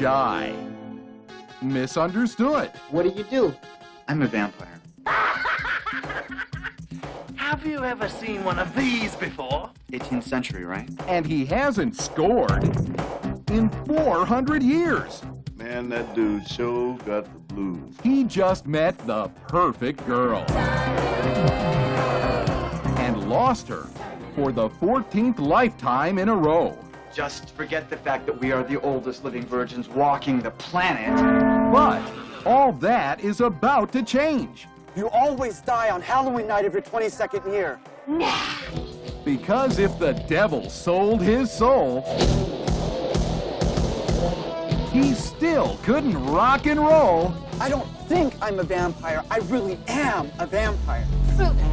shy, 0.00 0.54
misunderstood. 1.60 2.70
What 2.90 3.02
do 3.02 3.10
you 3.10 3.22
do? 3.24 3.54
I'm 4.08 4.22
a 4.22 4.26
vampire. 4.26 4.80
Have 7.36 7.66
you 7.66 7.84
ever 7.84 8.08
seen 8.08 8.42
one 8.42 8.58
of 8.58 8.74
these 8.74 9.14
before? 9.16 9.70
18th 9.92 10.22
century, 10.22 10.64
right? 10.64 10.88
And 11.06 11.26
he 11.26 11.44
hasn't 11.44 11.96
scored 11.96 12.64
in 13.50 13.68
400 13.84 14.62
years. 14.62 15.22
Man, 15.56 15.90
that 15.90 16.14
dude 16.14 16.48
sure 16.48 16.96
got 17.04 17.24
the 17.24 17.54
blues. 17.54 17.94
He 18.02 18.24
just 18.24 18.66
met 18.66 18.96
the 19.06 19.28
perfect 19.48 20.06
girl. 20.06 20.46
And 22.96 23.28
lost 23.28 23.68
her 23.68 23.86
for 24.34 24.50
the 24.50 24.70
14th 24.70 25.38
lifetime 25.40 26.18
in 26.18 26.30
a 26.30 26.34
row. 26.34 26.78
Just 27.12 27.50
forget 27.56 27.90
the 27.90 27.96
fact 27.96 28.24
that 28.26 28.40
we 28.40 28.52
are 28.52 28.62
the 28.62 28.80
oldest 28.82 29.24
living 29.24 29.44
virgins 29.44 29.88
walking 29.88 30.40
the 30.40 30.52
planet. 30.52 31.16
But 31.72 32.00
all 32.46 32.72
that 32.74 33.20
is 33.20 33.40
about 33.40 33.90
to 33.92 34.02
change. 34.02 34.68
You 34.94 35.08
always 35.10 35.60
die 35.60 35.90
on 35.90 36.00
Halloween 36.02 36.46
night 36.46 36.66
of 36.66 36.72
your 36.72 36.82
22nd 36.82 37.52
year. 37.52 37.80
Because 39.24 39.78
if 39.78 39.98
the 39.98 40.12
devil 40.28 40.70
sold 40.70 41.20
his 41.20 41.50
soul, 41.50 42.02
he 44.92 45.12
still 45.14 45.78
couldn't 45.82 46.16
rock 46.26 46.66
and 46.66 46.78
roll. 46.78 47.34
I 47.60 47.68
don't 47.68 47.88
think 48.08 48.34
I'm 48.40 48.60
a 48.60 48.64
vampire. 48.64 49.24
I 49.30 49.38
really 49.38 49.78
am 49.88 50.30
a 50.38 50.46
vampire. 50.46 51.06
Prove 51.36 51.58
it. 51.58 51.69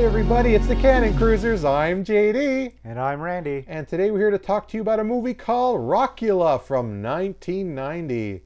Hey 0.00 0.06
everybody, 0.06 0.54
it's 0.54 0.66
the 0.66 0.76
Cannon 0.76 1.14
Cruisers. 1.14 1.62
I'm 1.62 2.02
JD. 2.02 2.72
And 2.84 2.98
I'm 2.98 3.20
Randy. 3.20 3.66
And 3.68 3.86
today 3.86 4.10
we're 4.10 4.20
here 4.20 4.30
to 4.30 4.38
talk 4.38 4.66
to 4.68 4.78
you 4.78 4.80
about 4.80 4.98
a 4.98 5.04
movie 5.04 5.34
called 5.34 5.78
Rockula 5.78 6.58
from 6.62 7.02
1990. 7.02 8.40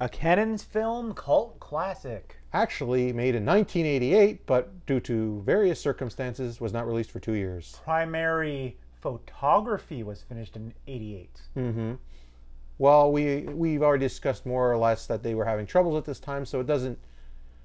A 0.00 0.08
Cannon's 0.08 0.62
film 0.62 1.12
cult 1.12 1.60
classic. 1.60 2.38
Actually 2.54 3.12
made 3.12 3.34
in 3.34 3.44
1988, 3.44 4.46
but 4.46 4.86
due 4.86 4.98
to 5.00 5.42
various 5.44 5.78
circumstances 5.78 6.58
was 6.58 6.72
not 6.72 6.86
released 6.86 7.10
for 7.10 7.20
two 7.20 7.34
years. 7.34 7.78
Primary 7.84 8.78
photography 9.02 10.02
was 10.02 10.22
finished 10.22 10.56
in 10.56 10.72
88. 10.86 11.40
Mm-hmm. 11.54 11.92
Well, 12.78 13.12
we 13.12 13.42
we've 13.42 13.82
already 13.82 14.06
discussed 14.06 14.46
more 14.46 14.72
or 14.72 14.78
less 14.78 15.06
that 15.08 15.22
they 15.22 15.34
were 15.34 15.44
having 15.44 15.66
troubles 15.66 15.98
at 15.98 16.06
this 16.06 16.18
time, 16.18 16.46
so 16.46 16.60
it 16.60 16.66
doesn't 16.66 16.98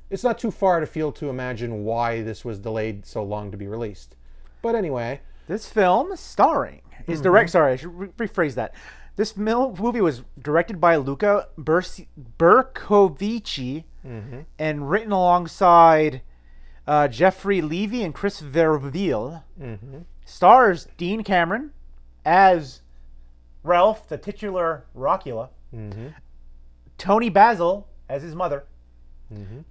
it's 0.09 0.23
not 0.23 0.39
too 0.39 0.51
far 0.51 0.79
to 0.79 0.85
feel 0.85 1.11
to 1.13 1.29
imagine 1.29 1.83
why 1.83 2.21
this 2.21 2.43
was 2.43 2.59
delayed 2.59 3.05
so 3.05 3.23
long 3.23 3.51
to 3.51 3.57
be 3.57 3.67
released. 3.67 4.15
But 4.61 4.75
anyway, 4.75 5.21
This 5.47 5.67
film, 5.69 6.15
starring, 6.15 6.81
is 7.07 7.19
mm-hmm. 7.19 7.23
direct. 7.23 7.49
Sorry, 7.51 7.73
I 7.73 7.75
should 7.75 7.97
re- 7.97 8.07
rephrase 8.27 8.55
that. 8.55 8.73
This 9.15 9.35
mil- 9.35 9.75
movie 9.75 10.01
was 10.01 10.21
directed 10.41 10.79
by 10.79 10.95
Luca 10.95 11.47
Bursi- 11.57 12.07
Bercovici 12.37 13.83
mm-hmm. 14.05 14.41
and 14.57 14.89
written 14.89 15.11
alongside 15.11 16.21
uh, 16.87 17.07
Jeffrey 17.07 17.61
Levy 17.61 18.03
and 18.03 18.13
Chris 18.13 18.41
Verville. 18.41 19.43
Mm-hmm. 19.61 19.99
Stars 20.25 20.87
Dean 20.97 21.23
Cameron 21.23 21.71
as 22.25 22.81
Ralph, 23.63 24.07
the 24.07 24.17
titular 24.17 24.85
Rockula. 24.95 25.49
Toni 26.97 27.29
Basil 27.29 27.87
as 28.07 28.23
his 28.23 28.35
mother. 28.35 28.65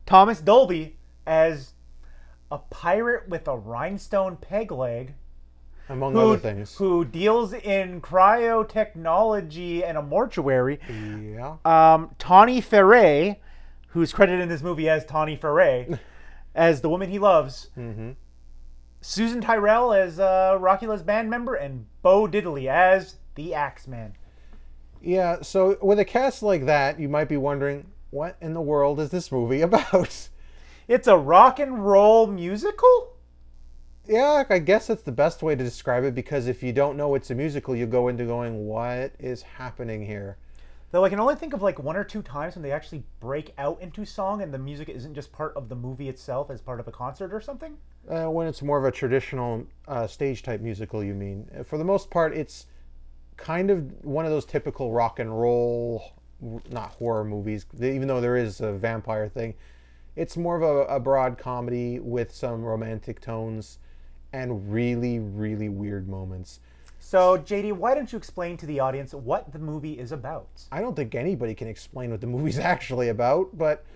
Thomas 0.06 0.41
Dolby 0.41 0.97
as 1.27 1.73
a 2.51 2.59
pirate 2.59 3.28
with 3.28 3.47
a 3.48 3.56
rhinestone 3.56 4.37
peg 4.37 4.70
leg 4.70 5.15
among 5.88 6.12
who, 6.12 6.21
other 6.21 6.38
things. 6.38 6.77
who 6.77 7.05
deals 7.05 7.53
in 7.53 8.00
cryotechnology 8.00 9.82
and 9.84 9.99
a 9.99 10.03
mortuary. 10.03 10.78
yeah. 10.88 11.56
Um, 11.65 12.10
Tawny 12.19 12.60
Ferre, 12.60 13.37
who's 13.88 14.12
credited 14.12 14.41
in 14.41 14.49
this 14.49 14.62
movie 14.62 14.88
as 14.88 15.05
Tawny 15.05 15.37
Ferre, 15.37 15.99
as 16.55 16.81
the 16.81 16.88
woman 16.88 17.11
he 17.11 17.19
loves. 17.19 17.71
Mm-hmm. 17.77 18.12
Susan 19.00 19.41
Tyrrell 19.41 19.93
as 19.93 20.19
uh, 20.19 20.56
Rockula's 20.61 21.03
band 21.03 21.31
member, 21.31 21.55
and 21.55 21.87
Bo 22.03 22.27
Diddley 22.27 22.66
as 22.66 23.16
the 23.37 23.55
Axeman. 23.55 24.15
Yeah, 25.00 25.43
so 25.43 25.78
with 25.81 26.00
a 26.00 26.05
cast 26.05 26.43
like 26.43 26.66
that, 26.66 26.99
you 26.99 27.09
might 27.09 27.28
be 27.28 27.37
wondering, 27.37 27.87
what 28.10 28.36
in 28.41 28.54
the 28.54 28.60
world 28.60 29.00
is 29.00 29.10
this 29.10 29.30
movie 29.30 29.60
about? 29.62 30.28
It's 30.86 31.06
a 31.06 31.16
rock 31.16 31.58
and 31.58 31.84
roll 31.84 32.26
musical. 32.26 33.14
Yeah, 34.06 34.44
I 34.48 34.58
guess 34.58 34.86
that's 34.86 35.02
the 35.02 35.12
best 35.12 35.42
way 35.42 35.54
to 35.54 35.62
describe 35.62 36.02
it 36.04 36.14
because 36.14 36.46
if 36.46 36.62
you 36.62 36.72
don't 36.72 36.96
know 36.96 37.14
it's 37.14 37.30
a 37.30 37.34
musical, 37.34 37.76
you 37.76 37.86
go 37.86 38.08
into 38.08 38.24
going, 38.24 38.66
what 38.66 39.12
is 39.19 39.42
happening 39.42 40.06
here? 40.06 40.38
Though 40.91 41.04
I 41.04 41.10
can 41.10 41.20
only 41.20 41.34
think 41.34 41.52
of 41.52 41.60
like 41.60 41.78
one 41.78 41.96
or 41.96 42.04
two 42.04 42.22
times 42.22 42.54
when 42.54 42.62
they 42.62 42.72
actually 42.72 43.02
break 43.20 43.52
out 43.58 43.78
into 43.82 44.06
song 44.06 44.40
and 44.40 44.52
the 44.52 44.58
music 44.58 44.88
isn't 44.88 45.14
just 45.14 45.30
part 45.30 45.52
of 45.54 45.69
the 45.69 45.75
movie 45.75 46.08
itself 46.08 46.50
as 46.50 46.62
part 46.62 46.80
of 46.80 46.88
a 46.88 46.92
concert 46.92 47.34
or 47.34 47.42
something. 47.42 47.76
Uh, 48.08 48.30
when 48.30 48.46
it's 48.46 48.62
more 48.62 48.78
of 48.78 48.86
a 48.86 48.90
traditional 48.90 49.66
uh, 49.86 50.06
stage 50.06 50.42
type 50.42 50.62
musical, 50.62 51.04
you 51.04 51.12
mean? 51.12 51.46
For 51.64 51.76
the 51.76 51.84
most 51.84 52.08
part, 52.08 52.34
it's 52.34 52.64
kind 53.36 53.70
of 53.70 53.92
one 54.02 54.25
of 54.25 54.30
those 54.30 54.46
typical 54.46 54.90
rock 54.90 55.19
and 55.19 55.38
roll, 55.38 56.14
not 56.71 56.91
horror 56.91 57.25
movies, 57.25 57.66
even 57.81 58.09
though 58.09 58.21
there 58.21 58.37
is 58.37 58.60
a 58.60 58.72
vampire 58.72 59.28
thing. 59.28 59.54
It's 60.16 60.37
more 60.37 60.56
of 60.56 60.62
a, 60.62 60.94
a 60.94 61.00
broad 61.00 61.38
comedy 61.38 62.00
with 62.00 62.34
some 62.34 62.65
romantic 62.65 63.21
tones 63.21 63.78
and 64.32 64.72
really, 64.72 65.19
really 65.19 65.69
weird 65.69 66.09
moments. 66.09 66.60
So, 67.00 67.38
JD, 67.38 67.75
why 67.75 67.94
don't 67.94 68.10
you 68.12 68.19
explain 68.19 68.56
to 68.59 68.66
the 68.66 68.81
audience 68.81 69.15
what 69.15 69.53
the 69.53 69.59
movie 69.59 69.99
is 69.99 70.12
about? 70.12 70.49
I 70.71 70.81
don't 70.81 70.94
think 70.94 71.15
anybody 71.15 71.54
can 71.54 71.69
explain 71.69 72.10
what 72.10 72.21
the 72.21 72.26
movie's 72.26 72.59
actually 72.59 73.09
about, 73.09 73.56
but 73.56 73.87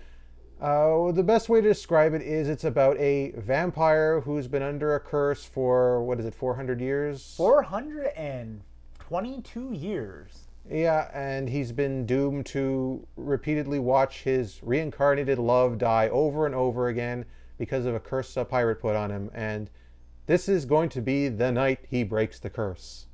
uh, 0.61 1.11
the 1.11 1.23
best 1.23 1.49
way 1.49 1.61
to 1.61 1.67
describe 1.67 2.13
it 2.13 2.21
is 2.21 2.47
it's 2.47 2.63
about 2.63 2.97
a 2.97 3.31
vampire 3.31 4.21
who's 4.21 4.47
been 4.47 4.63
under 4.63 4.95
a 4.95 4.99
curse 4.99 5.43
for, 5.43 6.01
what 6.03 6.19
is 6.19 6.25
it, 6.25 6.33
400 6.33 6.79
years? 6.79 7.33
422 7.35 9.73
years. 9.73 10.42
Yeah, 10.69 11.09
and 11.13 11.49
he's 11.49 11.71
been 11.71 12.05
doomed 12.05 12.45
to 12.47 13.05
repeatedly 13.17 13.79
watch 13.79 14.23
his 14.23 14.59
reincarnated 14.63 15.37
love 15.37 15.77
die 15.77 16.09
over 16.09 16.45
and 16.45 16.55
over 16.55 16.87
again 16.87 17.25
because 17.57 17.85
of 17.85 17.95
a 17.95 17.99
curse 17.99 18.35
a 18.37 18.45
pirate 18.45 18.79
put 18.79 18.95
on 18.95 19.11
him. 19.11 19.29
And 19.33 19.69
this 20.25 20.47
is 20.47 20.65
going 20.65 20.89
to 20.89 21.01
be 21.01 21.27
the 21.27 21.51
night 21.51 21.79
he 21.89 22.03
breaks 22.03 22.39
the 22.39 22.49
curse. 22.49 23.07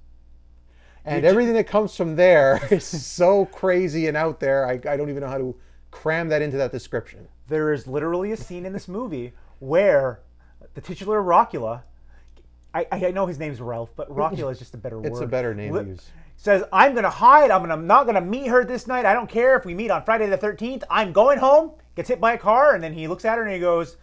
And 1.05 1.17
You 1.17 1.21
ju- 1.23 1.27
everything 1.27 1.53
that 1.55 1.67
comes 1.67 1.95
from 1.95 2.15
there 2.15 2.61
is 2.71 2.83
so 2.85 3.45
crazy 3.45 4.07
and 4.07 4.15
out 4.15 4.39
there. 4.39 4.67
I, 4.67 4.73
I 4.73 4.95
don't 4.95 5.09
even 5.09 5.21
know 5.21 5.27
how 5.29 5.37
to 5.39 5.55
cram 5.91 6.29
that 6.29 6.41
into 6.43 6.57
that 6.57 6.71
description. 6.71 7.27
There 7.47 7.73
is 7.73 7.87
literally 7.87 8.31
a 8.31 8.37
scene 8.37 8.65
in 8.65 8.73
this 8.73 8.87
movie 8.87 9.33
where 9.57 10.21
the 10.75 10.81
titular 10.81 11.21
Rockula, 11.21 11.81
I, 12.73 12.85
I 12.91 13.11
know 13.11 13.25
his 13.25 13.39
name's 13.39 13.61
Ralph, 13.61 13.89
but 13.95 14.09
Rockula 14.09 14.51
is 14.51 14.59
just 14.59 14.73
a 14.73 14.77
better 14.77 14.99
word. 14.99 15.07
It's 15.11 15.21
a 15.21 15.27
better 15.27 15.55
name 15.55 15.73
to 15.73 15.83
use. 15.83 16.09
Says, 16.37 16.63
I'm 16.71 16.93
going 16.93 17.03
to 17.03 17.09
hide. 17.09 17.51
I'm 17.51 17.61
gonna, 17.61 17.75
not 17.81 18.03
going 18.03 18.15
to 18.15 18.21
meet 18.21 18.47
her 18.47 18.63
this 18.63 18.87
night. 18.87 19.05
I 19.05 19.13
don't 19.13 19.29
care 19.29 19.57
if 19.57 19.65
we 19.65 19.73
meet 19.73 19.91
on 19.91 20.03
Friday 20.03 20.27
the 20.27 20.37
13th. 20.37 20.83
I'm 20.89 21.11
going 21.11 21.39
home. 21.39 21.71
Gets 21.95 22.09
hit 22.09 22.21
by 22.21 22.33
a 22.33 22.37
car, 22.37 22.75
and 22.75 22.83
then 22.83 22.93
he 22.93 23.07
looks 23.07 23.25
at 23.25 23.37
her 23.37 23.43
and 23.43 23.51
he 23.51 23.59
goes, 23.59 23.97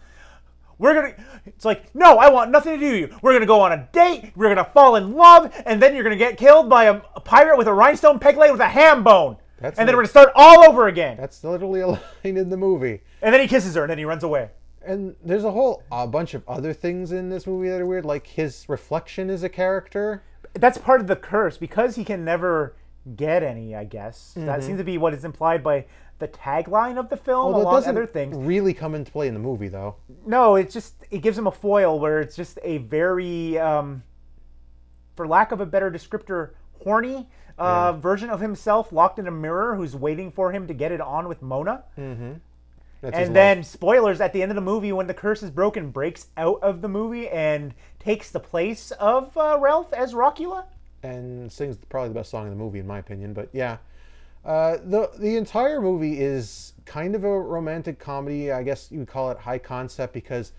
we're 0.77 0.93
gonna. 0.93 1.13
It's 1.45 1.65
like, 1.65 1.93
no, 1.95 2.17
I 2.17 2.29
want 2.29 2.51
nothing 2.51 2.73
to 2.73 2.79
do 2.79 2.91
with 2.91 3.11
you. 3.11 3.17
We're 3.21 3.33
gonna 3.33 3.47
go 3.47 3.61
on 3.61 3.71
a 3.71 3.89
date. 3.91 4.31
We're 4.35 4.49
gonna 4.49 4.69
fall 4.73 4.95
in 4.95 5.13
love, 5.13 5.51
and 5.65 5.81
then 5.81 5.95
you're 5.95 6.03
gonna 6.03 6.15
get 6.15 6.37
killed 6.37 6.69
by 6.69 6.85
a, 6.85 7.01
a 7.15 7.19
pirate 7.19 7.57
with 7.57 7.67
a 7.67 7.73
rhinestone 7.73 8.19
peg 8.19 8.37
leg 8.37 8.51
with 8.51 8.61
a 8.61 8.67
ham 8.67 9.03
bone. 9.03 9.37
That's 9.59 9.79
and 9.79 9.87
then 9.87 9.95
we're 9.95 10.03
gonna 10.03 10.09
start 10.09 10.29
all 10.35 10.63
over 10.69 10.87
again. 10.87 11.17
That's 11.17 11.43
literally 11.43 11.81
a 11.81 11.87
line 11.87 11.99
in 12.23 12.49
the 12.49 12.57
movie. 12.57 13.01
And 13.23 13.33
then 13.33 13.41
he 13.41 13.47
kisses 13.47 13.73
her, 13.73 13.83
and 13.83 13.89
then 13.89 13.97
he 13.97 14.05
runs 14.05 14.23
away. 14.23 14.49
And 14.87 15.15
there's 15.23 15.43
a 15.43 15.51
whole 15.51 15.83
a 15.91 16.07
bunch 16.07 16.33
of 16.33 16.43
other 16.47 16.73
things 16.73 17.11
in 17.11 17.29
this 17.29 17.45
movie 17.45 17.69
that 17.69 17.81
are 17.81 17.85
weird, 17.85 18.05
like 18.05 18.25
his 18.27 18.65
reflection 18.67 19.29
is 19.29 19.43
a 19.43 19.49
character. 19.49 20.23
That's 20.53 20.77
part 20.77 21.01
of 21.01 21.07
the 21.07 21.15
curse 21.15 21.57
because 21.57 21.95
he 21.95 22.03
can 22.05 22.23
never 22.25 22.75
get 23.15 23.43
any. 23.43 23.75
I 23.75 23.83
guess 23.83 24.33
Mm-hmm. 24.37 24.47
that 24.47 24.63
seems 24.63 24.77
to 24.79 24.83
be 24.83 24.97
what 24.97 25.13
is 25.13 25.23
implied 25.25 25.63
by 25.63 25.85
the 26.19 26.27
tagline 26.27 26.97
of 26.97 27.09
the 27.09 27.17
film, 27.17 27.53
Although 27.53 27.61
along 27.61 27.73
doesn't 27.75 27.95
other 27.95 28.07
things. 28.07 28.35
really 28.35 28.73
come 28.73 28.95
into 28.95 29.11
play 29.11 29.27
in 29.27 29.33
the 29.35 29.39
movie, 29.39 29.67
though. 29.67 29.97
No, 30.25 30.55
it's 30.55 30.73
just 30.73 30.95
it 31.11 31.19
gives 31.19 31.37
him 31.37 31.45
a 31.47 31.51
foil 31.51 31.99
where 31.99 32.21
it's 32.21 32.35
just 32.35 32.57
a 32.63 32.79
very, 32.79 33.59
um, 33.59 34.01
for 35.15 35.27
lack 35.27 35.51
of 35.51 35.61
a 35.61 35.65
better 35.65 35.91
descriptor, 35.91 36.51
horny 36.83 37.27
uh, 37.59 37.93
version 37.93 38.29
of 38.29 38.39
himself 38.39 38.91
locked 38.91 39.19
in 39.19 39.27
a 39.27 39.31
mirror 39.31 39.75
who's 39.75 39.95
waiting 39.95 40.31
for 40.31 40.51
him 40.51 40.65
to 40.67 40.73
get 40.73 40.91
it 40.91 41.01
on 41.01 41.27
with 41.27 41.41
Mona. 41.41 41.83
That's 43.11 43.27
And 43.27 43.35
then 43.35 43.63
spoilers 43.63 44.19
at 44.19 44.33
the 44.33 44.41
end 44.41 44.51
of 44.51 44.55
the 44.55 44.61
movie 44.61 44.91
when 44.91 45.07
the 45.07 45.13
curse 45.13 45.41
is 45.41 45.49
broken, 45.49 45.91
breaks 45.91 46.27
out 46.35 46.59
of 46.61 46.81
the 46.81 46.89
movie 46.89 47.29
and 47.29 47.73
takes 47.99 48.31
the 48.31 48.39
place 48.41 48.91
of 48.91 49.35
uh, 49.37 49.57
Ralph 49.61 49.93
as 49.93 50.13
Rockula. 50.13 50.65
and 51.03 51.49
sings 51.49 51.77
probably 51.89 52.09
the 52.09 52.15
best 52.15 52.31
song 52.31 52.43
in 52.43 52.49
the 52.49 52.57
movie, 52.57 52.79
in 52.79 52.87
my 52.87 52.99
opinion. 52.99 53.33
But 53.33 53.47
yeah, 53.53 53.77
uh, 54.43 54.77
the 54.83 55.09
the 55.17 55.37
entire 55.37 55.79
movie 55.81 56.19
is 56.19 56.73
kind 56.85 57.15
of 57.15 57.23
a 57.23 57.39
romantic 57.39 57.97
comedy. 57.97 58.51
I 58.51 58.63
guess 58.63 58.91
you 58.91 58.99
would 58.99 59.07
call 59.07 59.31
it 59.31 59.37
high 59.37 59.59
concept 59.59 60.13
because 60.13 60.51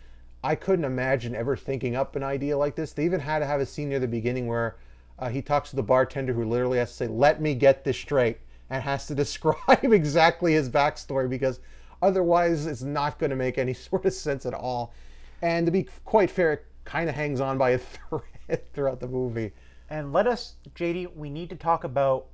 I 0.43 0.55
couldn't 0.55 0.87
imagine 0.87 1.35
ever 1.35 1.55
thinking 1.55 1.97
up 1.97 2.17
an 2.17 2.23
idea 2.23 2.57
like 2.57 2.77
this. 2.77 2.93
They 2.93 3.05
even 3.05 3.21
had 3.21 3.41
to 3.41 3.47
have 3.47 3.61
a 3.61 3.67
scene 3.67 3.91
near 3.91 3.99
the 4.01 4.09
beginning 4.09 4.47
where 4.47 4.77
uh, 5.19 5.29
he 5.29 5.43
talks 5.43 5.69
to 5.71 5.77
the 5.77 5.83
bartender 5.83 6.33
who 6.33 6.45
literally 6.47 6.79
has 6.79 6.91
to 6.93 6.97
say, 6.97 7.07
"Let 7.09 7.43
me 7.43 7.55
get 7.55 7.85
this 7.85 7.99
straight," 7.99 8.39
and 8.71 8.83
has 8.83 9.07
to 9.09 9.15
describe 9.25 9.57
exactly 9.93 10.55
his 10.55 10.71
backstory 10.71 11.29
because 11.29 11.61
otherwise 12.03 12.67
it's 12.67 12.83
not 12.83 13.19
going 13.19 13.31
to 13.31 13.37
make 13.37 13.59
any 13.59 13.75
sort 13.89 14.05
of 14.05 14.13
sense 14.13 14.47
at 14.47 14.55
all. 14.55 14.93
And 15.43 15.67
to 15.67 15.73
be 15.73 15.87
quite 16.05 16.31
fair, 16.31 16.53
it 16.55 16.67
kind 16.85 17.09
of 17.09 17.15
hangs 17.15 17.41
on 17.41 17.59
by 17.59 17.71
a 17.71 17.79
thread 17.79 18.73
throughout 18.73 19.01
the 19.01 19.09
movie. 19.09 19.53
And 19.91 20.13
let 20.13 20.27
us, 20.27 20.55
JD, 20.75 21.17
we 21.17 21.31
need 21.31 21.51
to 21.51 21.57
talk 21.57 21.85
about 21.85 22.27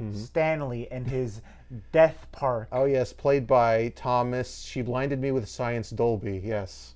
Mm-hmm. 0.00 0.18
Stanley 0.18 0.88
and 0.90 1.06
his 1.06 1.42
death 1.92 2.26
park. 2.32 2.68
Oh 2.72 2.84
yes, 2.84 3.12
played 3.12 3.46
by 3.46 3.92
Thomas. 3.94 4.60
She 4.62 4.82
blinded 4.82 5.20
me 5.20 5.30
with 5.30 5.48
science 5.48 5.90
Dolby. 5.90 6.40
Yes. 6.42 6.94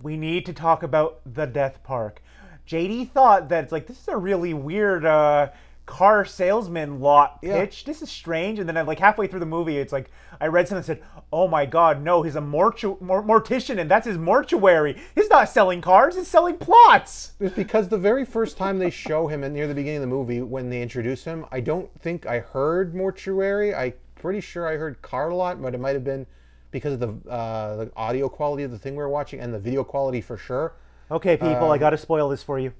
We 0.00 0.16
need 0.16 0.46
to 0.46 0.52
talk 0.52 0.82
about 0.82 1.20
the 1.26 1.46
death 1.46 1.82
park. 1.82 2.22
JD 2.66 3.10
thought 3.10 3.48
that 3.50 3.64
it's 3.64 3.72
like 3.72 3.86
this 3.86 4.00
is 4.00 4.08
a 4.08 4.16
really 4.16 4.54
weird 4.54 5.04
uh, 5.04 5.50
car 5.90 6.24
salesman 6.24 7.00
lot 7.00 7.38
Yeah. 7.42 7.58
pitch. 7.60 7.84
This 7.84 8.00
is 8.00 8.10
strange. 8.10 8.58
And 8.58 8.68
then 8.68 8.86
like 8.86 8.98
halfway 8.98 9.26
through 9.26 9.40
the 9.40 9.46
movie, 9.46 9.76
it's 9.78 9.92
like 9.92 10.10
I 10.40 10.46
read 10.46 10.68
something 10.68 10.80
that 10.80 10.86
said, 10.86 11.02
"Oh 11.32 11.48
my 11.48 11.66
God, 11.66 12.02
no! 12.02 12.22
He's 12.22 12.36
a 12.36 12.40
mortu- 12.40 12.98
mor- 13.00 13.22
mortician, 13.22 13.78
and 13.78 13.90
that's 13.90 14.06
his 14.06 14.16
mortuary. 14.16 14.96
He's 15.14 15.28
not 15.28 15.48
selling 15.48 15.80
cars; 15.80 16.16
he's 16.16 16.28
selling 16.28 16.56
plots." 16.56 17.32
It's 17.40 17.54
because 17.54 17.88
the 17.88 17.98
very 17.98 18.24
first 18.24 18.56
time 18.56 18.78
they 18.78 18.90
show 18.90 19.26
him 19.26 19.42
and 19.44 19.52
near 19.52 19.66
the 19.66 19.74
beginning 19.74 19.98
of 19.98 20.08
the 20.08 20.14
movie, 20.16 20.40
when 20.40 20.70
they 20.70 20.80
introduce 20.80 21.24
him, 21.24 21.44
I 21.50 21.60
don't 21.60 21.90
think 22.00 22.24
I 22.24 22.38
heard 22.38 22.94
mortuary. 22.94 23.74
I 23.74 23.94
pretty 24.14 24.40
sure 24.40 24.66
I 24.68 24.76
heard 24.76 25.02
car 25.02 25.32
lot, 25.32 25.60
but 25.60 25.74
it 25.74 25.80
might 25.80 25.94
have 25.94 26.04
been 26.04 26.26
because 26.70 26.94
of 26.94 27.00
the 27.00 27.30
uh, 27.30 27.76
the 27.76 27.92
audio 27.96 28.28
quality 28.28 28.62
of 28.62 28.70
the 28.70 28.78
thing 28.78 28.94
we're 28.94 29.08
watching 29.08 29.40
and 29.40 29.52
the 29.52 29.58
video 29.58 29.82
quality 29.82 30.20
for 30.20 30.36
sure. 30.36 30.74
Okay, 31.10 31.36
people, 31.36 31.64
Um, 31.64 31.70
I 31.72 31.78
got 31.78 31.90
to 31.90 31.98
spoil 31.98 32.28
this 32.28 32.42
for 32.42 32.58
you. 32.60 32.72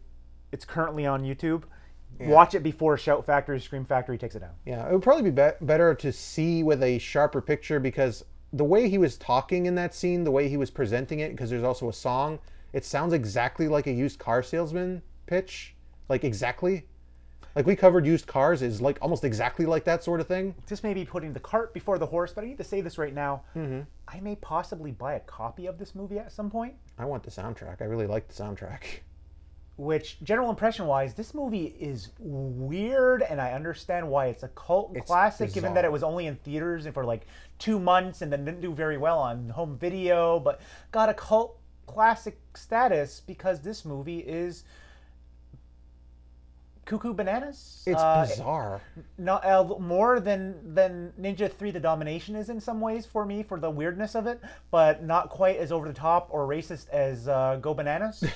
It's 0.52 0.64
currently 0.64 1.04
on 1.06 1.22
YouTube. 1.24 1.64
Watch 2.18 2.54
it 2.54 2.62
before 2.62 2.98
Shout 2.98 3.24
Factory, 3.24 3.60
Scream 3.60 3.84
Factory 3.84 4.18
takes 4.18 4.34
it 4.34 4.40
down. 4.40 4.50
Yeah, 4.66 4.86
it 4.86 4.92
would 4.92 5.02
probably 5.02 5.30
be, 5.30 5.30
be- 5.30 5.50
better 5.62 5.94
to 5.94 6.12
see 6.12 6.62
with 6.62 6.82
a 6.82 6.98
sharper 6.98 7.40
picture 7.40 7.80
because 7.80 8.24
the 8.52 8.64
way 8.64 8.88
he 8.88 8.98
was 8.98 9.16
talking 9.16 9.66
in 9.66 9.74
that 9.76 9.94
scene, 9.94 10.24
the 10.24 10.30
way 10.30 10.48
he 10.48 10.56
was 10.56 10.70
presenting 10.70 11.20
it, 11.20 11.30
because 11.30 11.50
there's 11.50 11.64
also 11.64 11.88
a 11.88 11.92
song, 11.92 12.38
it 12.72 12.84
sounds 12.84 13.12
exactly 13.12 13.68
like 13.68 13.86
a 13.86 13.92
used 13.92 14.18
car 14.18 14.42
salesman 14.42 15.02
pitch. 15.26 15.74
Like 16.08 16.24
exactly. 16.24 16.86
Like 17.56 17.66
we 17.66 17.74
covered 17.74 18.06
used 18.06 18.26
cars 18.26 18.62
is 18.62 18.80
like 18.80 18.98
almost 19.00 19.24
exactly 19.24 19.66
like 19.66 19.84
that 19.84 20.04
sort 20.04 20.20
of 20.20 20.28
thing. 20.28 20.54
This 20.66 20.82
may 20.84 20.94
be 20.94 21.04
putting 21.04 21.32
the 21.32 21.40
cart 21.40 21.74
before 21.74 21.98
the 21.98 22.06
horse, 22.06 22.32
but 22.32 22.44
I 22.44 22.46
need 22.46 22.58
to 22.58 22.64
say 22.64 22.80
this 22.80 22.98
right 22.98 23.14
now. 23.14 23.42
Mm-hmm. 23.56 23.80
I 24.06 24.20
may 24.20 24.36
possibly 24.36 24.92
buy 24.92 25.14
a 25.14 25.20
copy 25.20 25.66
of 25.66 25.78
this 25.78 25.94
movie 25.94 26.18
at 26.18 26.32
some 26.32 26.50
point. 26.50 26.74
I 26.98 27.04
want 27.04 27.22
the 27.22 27.30
soundtrack. 27.30 27.80
I 27.80 27.84
really 27.84 28.06
like 28.06 28.28
the 28.28 28.34
soundtrack. 28.34 28.82
Which, 29.80 30.18
general 30.22 30.50
impression 30.50 30.86
wise, 30.86 31.14
this 31.14 31.32
movie 31.32 31.74
is 31.80 32.10
weird, 32.18 33.22
and 33.22 33.40
I 33.40 33.52
understand 33.52 34.06
why 34.06 34.26
it's 34.26 34.42
a 34.42 34.48
cult 34.48 34.92
It's 34.94 35.06
classic, 35.06 35.54
given 35.54 35.72
that 35.72 35.86
it 35.86 35.90
was 35.90 36.02
only 36.02 36.26
in 36.26 36.36
theaters 36.36 36.86
for 36.88 37.02
like 37.02 37.26
two 37.58 37.80
months 37.80 38.20
and 38.20 38.30
then 38.30 38.44
didn't 38.44 38.60
do 38.60 38.74
very 38.74 38.98
well 38.98 39.18
on 39.18 39.48
home 39.48 39.78
video, 39.78 40.38
but 40.38 40.60
got 40.92 41.08
a 41.08 41.14
cult 41.14 41.58
classic 41.86 42.38
status 42.54 43.22
because 43.26 43.60
this 43.62 43.86
movie 43.86 44.18
is 44.18 44.64
cuckoo 46.84 47.14
bananas. 47.14 47.82
It's 47.86 47.98
Uh, 47.98 48.26
bizarre. 48.28 48.82
not 49.16 49.42
uh, 49.46 49.64
more 49.78 50.20
than 50.20 50.74
than 50.74 51.14
Ninja 51.18 51.50
Three: 51.50 51.70
The 51.70 51.80
Domination 51.80 52.36
is 52.36 52.50
in 52.50 52.60
some 52.60 52.82
ways 52.82 53.06
for 53.06 53.24
me 53.24 53.42
for 53.42 53.58
the 53.58 53.70
weirdness 53.70 54.14
of 54.14 54.26
it, 54.26 54.42
but 54.70 55.02
not 55.02 55.30
quite 55.30 55.56
as 55.56 55.72
over 55.72 55.88
the 55.88 55.94
top 55.94 56.28
or 56.30 56.46
racist 56.46 56.90
as 56.90 57.28
uh, 57.28 57.56
Go 57.62 57.72
Bananas. 57.72 58.22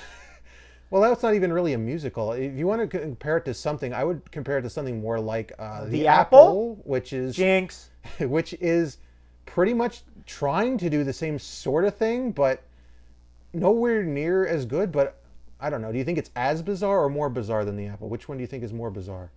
Well, 0.95 1.03
that's 1.09 1.23
not 1.23 1.33
even 1.33 1.51
really 1.51 1.73
a 1.73 1.77
musical. 1.77 2.31
If 2.31 2.55
you 2.55 2.67
want 2.67 2.89
to 2.89 2.99
compare 2.99 3.35
it 3.35 3.43
to 3.43 3.53
something, 3.53 3.93
I 3.93 4.05
would 4.05 4.31
compare 4.31 4.59
it 4.59 4.61
to 4.61 4.69
something 4.69 5.01
more 5.01 5.19
like 5.19 5.51
uh, 5.59 5.87
The 5.87 6.07
Apple? 6.07 6.79
which 6.85 7.11
is 7.11 7.35
Jinx. 7.35 7.89
which 8.21 8.53
is 8.61 8.99
pretty 9.45 9.73
much 9.73 10.03
trying 10.25 10.77
to 10.77 10.89
do 10.89 11.03
the 11.03 11.11
same 11.11 11.37
sort 11.37 11.83
of 11.83 11.97
thing, 11.97 12.31
but 12.31 12.63
nowhere 13.51 14.03
near 14.03 14.47
as 14.47 14.65
good. 14.65 14.93
But 14.93 15.21
I 15.59 15.69
don't 15.69 15.81
know. 15.81 15.91
Do 15.91 15.97
you 15.97 16.05
think 16.05 16.17
it's 16.17 16.31
as 16.33 16.61
bizarre 16.61 17.03
or 17.03 17.09
more 17.09 17.29
bizarre 17.29 17.65
than 17.65 17.75
the 17.75 17.87
Apple? 17.87 18.07
Which 18.07 18.29
one 18.29 18.37
do 18.37 18.41
you 18.41 18.47
think 18.47 18.63
is 18.63 18.71
more 18.71 18.89
bizarre? 18.89 19.31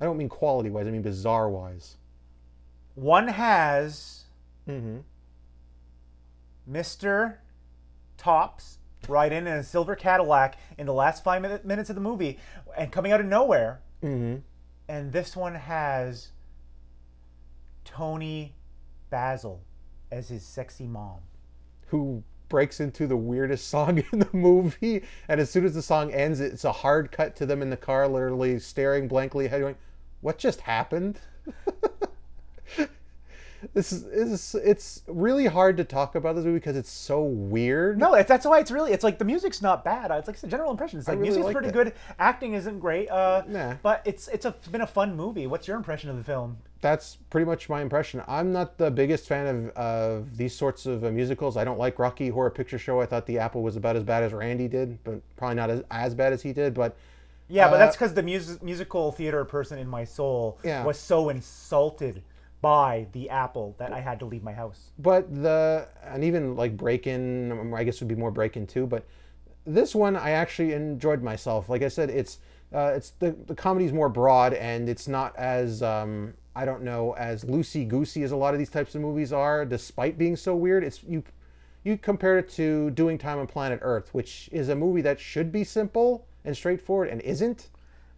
I 0.00 0.06
don't 0.06 0.16
mean 0.16 0.30
quality 0.30 0.70
wise. 0.70 0.86
I 0.86 0.92
mean 0.92 1.02
bizarre 1.02 1.50
wise. 1.50 1.98
One 2.94 3.28
has 3.28 4.24
Mm-hmm. 4.66 5.00
Mr. 6.72 7.34
Topps 8.16 8.78
ride 9.08 9.32
in 9.32 9.46
in 9.46 9.54
a 9.54 9.62
silver 9.62 9.94
Cadillac 9.94 10.56
in 10.78 10.86
the 10.86 10.92
last 10.92 11.24
five 11.24 11.42
minute, 11.42 11.64
minutes 11.64 11.90
of 11.90 11.96
the 11.96 12.02
movie 12.02 12.38
and 12.76 12.92
coming 12.92 13.12
out 13.12 13.20
of 13.20 13.26
nowhere. 13.26 13.80
Mm-hmm. 14.02 14.36
And 14.88 15.12
this 15.12 15.34
one 15.34 15.54
has 15.54 16.28
Toni 17.84 18.54
Basil 19.10 19.62
as 20.10 20.28
his 20.28 20.44
sexy 20.44 20.86
mom. 20.86 21.20
Who 21.88 22.22
breaks 22.48 22.80
into 22.80 23.06
the 23.06 23.16
weirdest 23.16 23.68
song 23.68 23.98
in 24.12 24.18
the 24.20 24.28
movie, 24.32 25.02
and 25.28 25.40
as 25.40 25.50
soon 25.50 25.64
as 25.64 25.74
the 25.74 25.82
song 25.82 26.12
ends, 26.12 26.40
it's 26.40 26.64
a 26.64 26.72
hard 26.72 27.10
cut 27.10 27.36
to 27.36 27.46
them 27.46 27.62
in 27.62 27.70
the 27.70 27.76
car, 27.76 28.06
literally 28.06 28.58
staring 28.58 29.08
blankly 29.08 29.46
ahead, 29.46 29.60
going, 29.60 29.76
"What 30.20 30.38
just 30.38 30.62
happened?" 30.62 31.20
this 33.74 33.92
is, 33.92 34.04
is 34.04 34.54
it's 34.62 35.02
really 35.06 35.46
hard 35.46 35.76
to 35.78 35.84
talk 35.84 36.14
about 36.14 36.36
this 36.36 36.44
movie 36.44 36.58
because 36.58 36.76
it's 36.76 36.90
so 36.90 37.22
weird. 37.22 37.98
No, 37.98 38.14
it's, 38.14 38.28
that's 38.28 38.46
why 38.46 38.58
it's 38.60 38.70
really. 38.70 38.92
It's 38.92 39.04
like 39.04 39.18
the 39.18 39.24
music's 39.24 39.62
not 39.62 39.84
bad. 39.84 40.10
It's 40.10 40.26
like 40.26 40.34
it's 40.34 40.44
a 40.44 40.48
general 40.48 40.70
impression. 40.70 40.98
It's 40.98 41.08
like 41.08 41.18
really 41.18 41.30
music's 41.30 41.52
pretty 41.52 41.68
it. 41.68 41.74
good. 41.74 41.92
Acting 42.18 42.54
isn't 42.54 42.78
great. 42.80 43.08
Uh, 43.10 43.42
Nah. 43.48 43.74
But 43.82 44.02
it's 44.04 44.28
it's 44.28 44.44
a 44.44 44.48
it's 44.48 44.68
been 44.68 44.80
a 44.80 44.86
fun 44.86 45.16
movie. 45.16 45.46
What's 45.46 45.66
your 45.68 45.76
impression 45.76 46.10
of 46.10 46.16
the 46.16 46.24
film? 46.24 46.58
that's 46.82 47.16
pretty 47.30 47.46
much 47.46 47.68
my 47.68 47.80
impression. 47.80 48.22
I'm 48.28 48.52
not 48.52 48.76
the 48.78 48.90
biggest 48.90 49.26
fan 49.26 49.46
of, 49.46 49.68
of 49.76 50.36
these 50.36 50.54
sorts 50.54 50.86
of 50.86 51.04
uh, 51.04 51.10
musicals. 51.10 51.56
I 51.56 51.64
don't 51.64 51.78
like 51.78 51.98
Rocky 51.98 52.28
Horror 52.28 52.50
Picture 52.50 52.78
Show. 52.78 53.00
I 53.00 53.06
thought 53.06 53.26
The 53.26 53.38
Apple 53.38 53.62
was 53.62 53.76
about 53.76 53.96
as 53.96 54.04
bad 54.04 54.22
as 54.22 54.32
Randy 54.32 54.68
did, 54.68 55.02
but 55.02 55.20
probably 55.36 55.56
not 55.56 55.70
as, 55.70 55.82
as 55.90 56.14
bad 56.14 56.32
as 56.32 56.42
he 56.42 56.52
did. 56.52 56.74
But 56.74 56.94
Yeah, 57.48 57.68
but 57.68 57.76
Uh, 57.76 57.78
that's 57.78 57.96
because 57.96 58.14
the 58.14 58.22
mus- 58.22 58.60
musical 58.62 59.10
theater 59.10 59.44
person 59.44 59.78
in 59.78 59.88
my 59.88 60.04
soul 60.04 60.58
Yeah. 60.62 60.84
was 60.84 60.96
so 60.98 61.30
insulted 61.30 62.22
by 62.60 63.06
the 63.12 63.30
Apple 63.30 63.74
that 63.78 63.92
I 63.92 64.00
had 64.00 64.18
to 64.20 64.24
leave 64.24 64.42
my 64.42 64.52
house. 64.52 64.90
but 64.98 65.32
the 65.42 65.88
and 66.02 66.24
even 66.24 66.56
like 66.56 66.76
Breakin', 66.76 67.74
I 67.74 67.84
guess 67.84 68.00
would 68.00 68.08
be 68.08 68.14
more 68.14 68.30
Breakin' 68.30 68.66
too. 68.66 68.86
But 68.86 69.04
this 69.66 69.94
one, 69.94 70.16
I 70.16 70.30
actually 70.30 70.72
enjoyed 70.72 71.22
myself. 71.22 71.68
Like 71.68 71.82
I 71.82 71.88
said, 71.88 72.10
it's 72.10 72.38
uh, 72.74 72.92
it's 72.96 73.10
the 73.18 73.32
the 73.46 73.54
comedy's 73.54 73.92
more 73.92 74.08
broad 74.08 74.54
and 74.54 74.88
it's 74.88 75.06
not 75.06 75.36
as 75.36 75.82
um, 75.82 76.34
I 76.54 76.64
don't 76.64 76.82
know 76.82 77.12
as 77.12 77.44
loosey 77.44 77.86
goosey 77.86 78.22
as 78.22 78.32
a 78.32 78.36
lot 78.36 78.54
of 78.54 78.58
these 78.58 78.70
types 78.70 78.94
of 78.94 79.00
movies 79.00 79.32
are. 79.32 79.64
Despite 79.64 80.18
being 80.18 80.36
so 80.36 80.56
weird, 80.56 80.82
it's 80.82 81.02
you 81.04 81.22
you 81.84 81.96
compare 81.96 82.38
it 82.38 82.48
to 82.50 82.90
Doing 82.90 83.18
Time 83.18 83.38
on 83.38 83.46
Planet 83.46 83.78
Earth, 83.82 84.12
which 84.12 84.48
is 84.50 84.68
a 84.68 84.74
movie 84.74 85.02
that 85.02 85.20
should 85.20 85.52
be 85.52 85.62
simple 85.62 86.26
and 86.44 86.56
straightforward 86.56 87.08
and 87.08 87.20
isn't. 87.20 87.68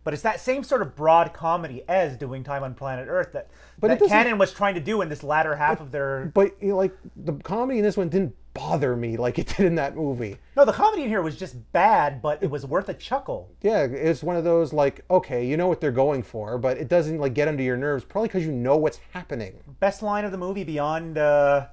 But 0.05 0.15
it's 0.15 0.23
that 0.23 0.41
same 0.41 0.65
sort 0.65 0.81
of 0.81 0.97
broad 0.97 1.35
comedy 1.35 1.83
as 1.89 2.17
doing 2.17 2.43
Time 2.43 2.63
on 2.63 2.75
Planet 2.75 3.09
Earth 3.09 3.33
that, 3.33 3.51
But 3.79 3.99
that 3.99 4.09
Cannon 4.09 4.39
was 4.39 4.53
trying 4.53 4.75
to 4.75 4.81
do 4.81 5.03
in 5.03 5.09
this 5.09 5.23
latter 5.23 5.55
half 5.55 5.81
of 5.81 5.91
their. 5.91 6.31
But 6.33 6.57
you 6.63 6.69
know, 6.69 6.77
like 6.77 6.97
the 7.17 7.35
comedy 7.35 7.79
in 7.79 7.85
this 7.85 7.97
one 7.97 8.09
didn't 8.09 8.35
bother 8.59 8.97
me 8.97 9.17
like 9.17 9.39
it 9.39 9.47
did 9.57 9.67
in 9.67 9.75
that 9.77 9.97
movie. 9.97 10.37
No, 10.57 10.65
the 10.65 10.73
comedy 10.73 11.03
in 11.03 11.09
here 11.09 11.23
was 11.23 11.37
just 11.37 11.57
bad, 11.73 12.21
but 12.21 12.43
it 12.43 12.51
was 12.51 12.67
worth 12.67 12.89
a 12.89 12.95
chuckle. 12.95 13.51
Yeah, 13.63 13.85
it's 13.85 14.23
one 14.23 14.37
of 14.37 14.45
those 14.45 14.73
like, 14.73 15.05
okay, 15.11 15.47
you 15.47 15.57
know 15.57 15.69
what 15.69 15.81
they're 15.81 15.93
going 15.93 16.23
for, 16.23 16.59
but 16.59 16.77
it 16.79 16.89
doesn't 16.89 17.19
like 17.19 17.35
get 17.35 17.49
under 17.49 17.63
your 17.63 17.77
nerves, 17.77 18.05
probably 18.05 18.29
because 18.29 18.45
you 18.45 18.53
know 18.53 18.77
what's 18.77 18.99
happening. 19.13 19.61
Best 19.81 20.03
line 20.03 20.25
of 20.25 20.33
the 20.33 20.39
movie 20.39 20.65
beyond 20.65 21.19
uh, 21.19 21.67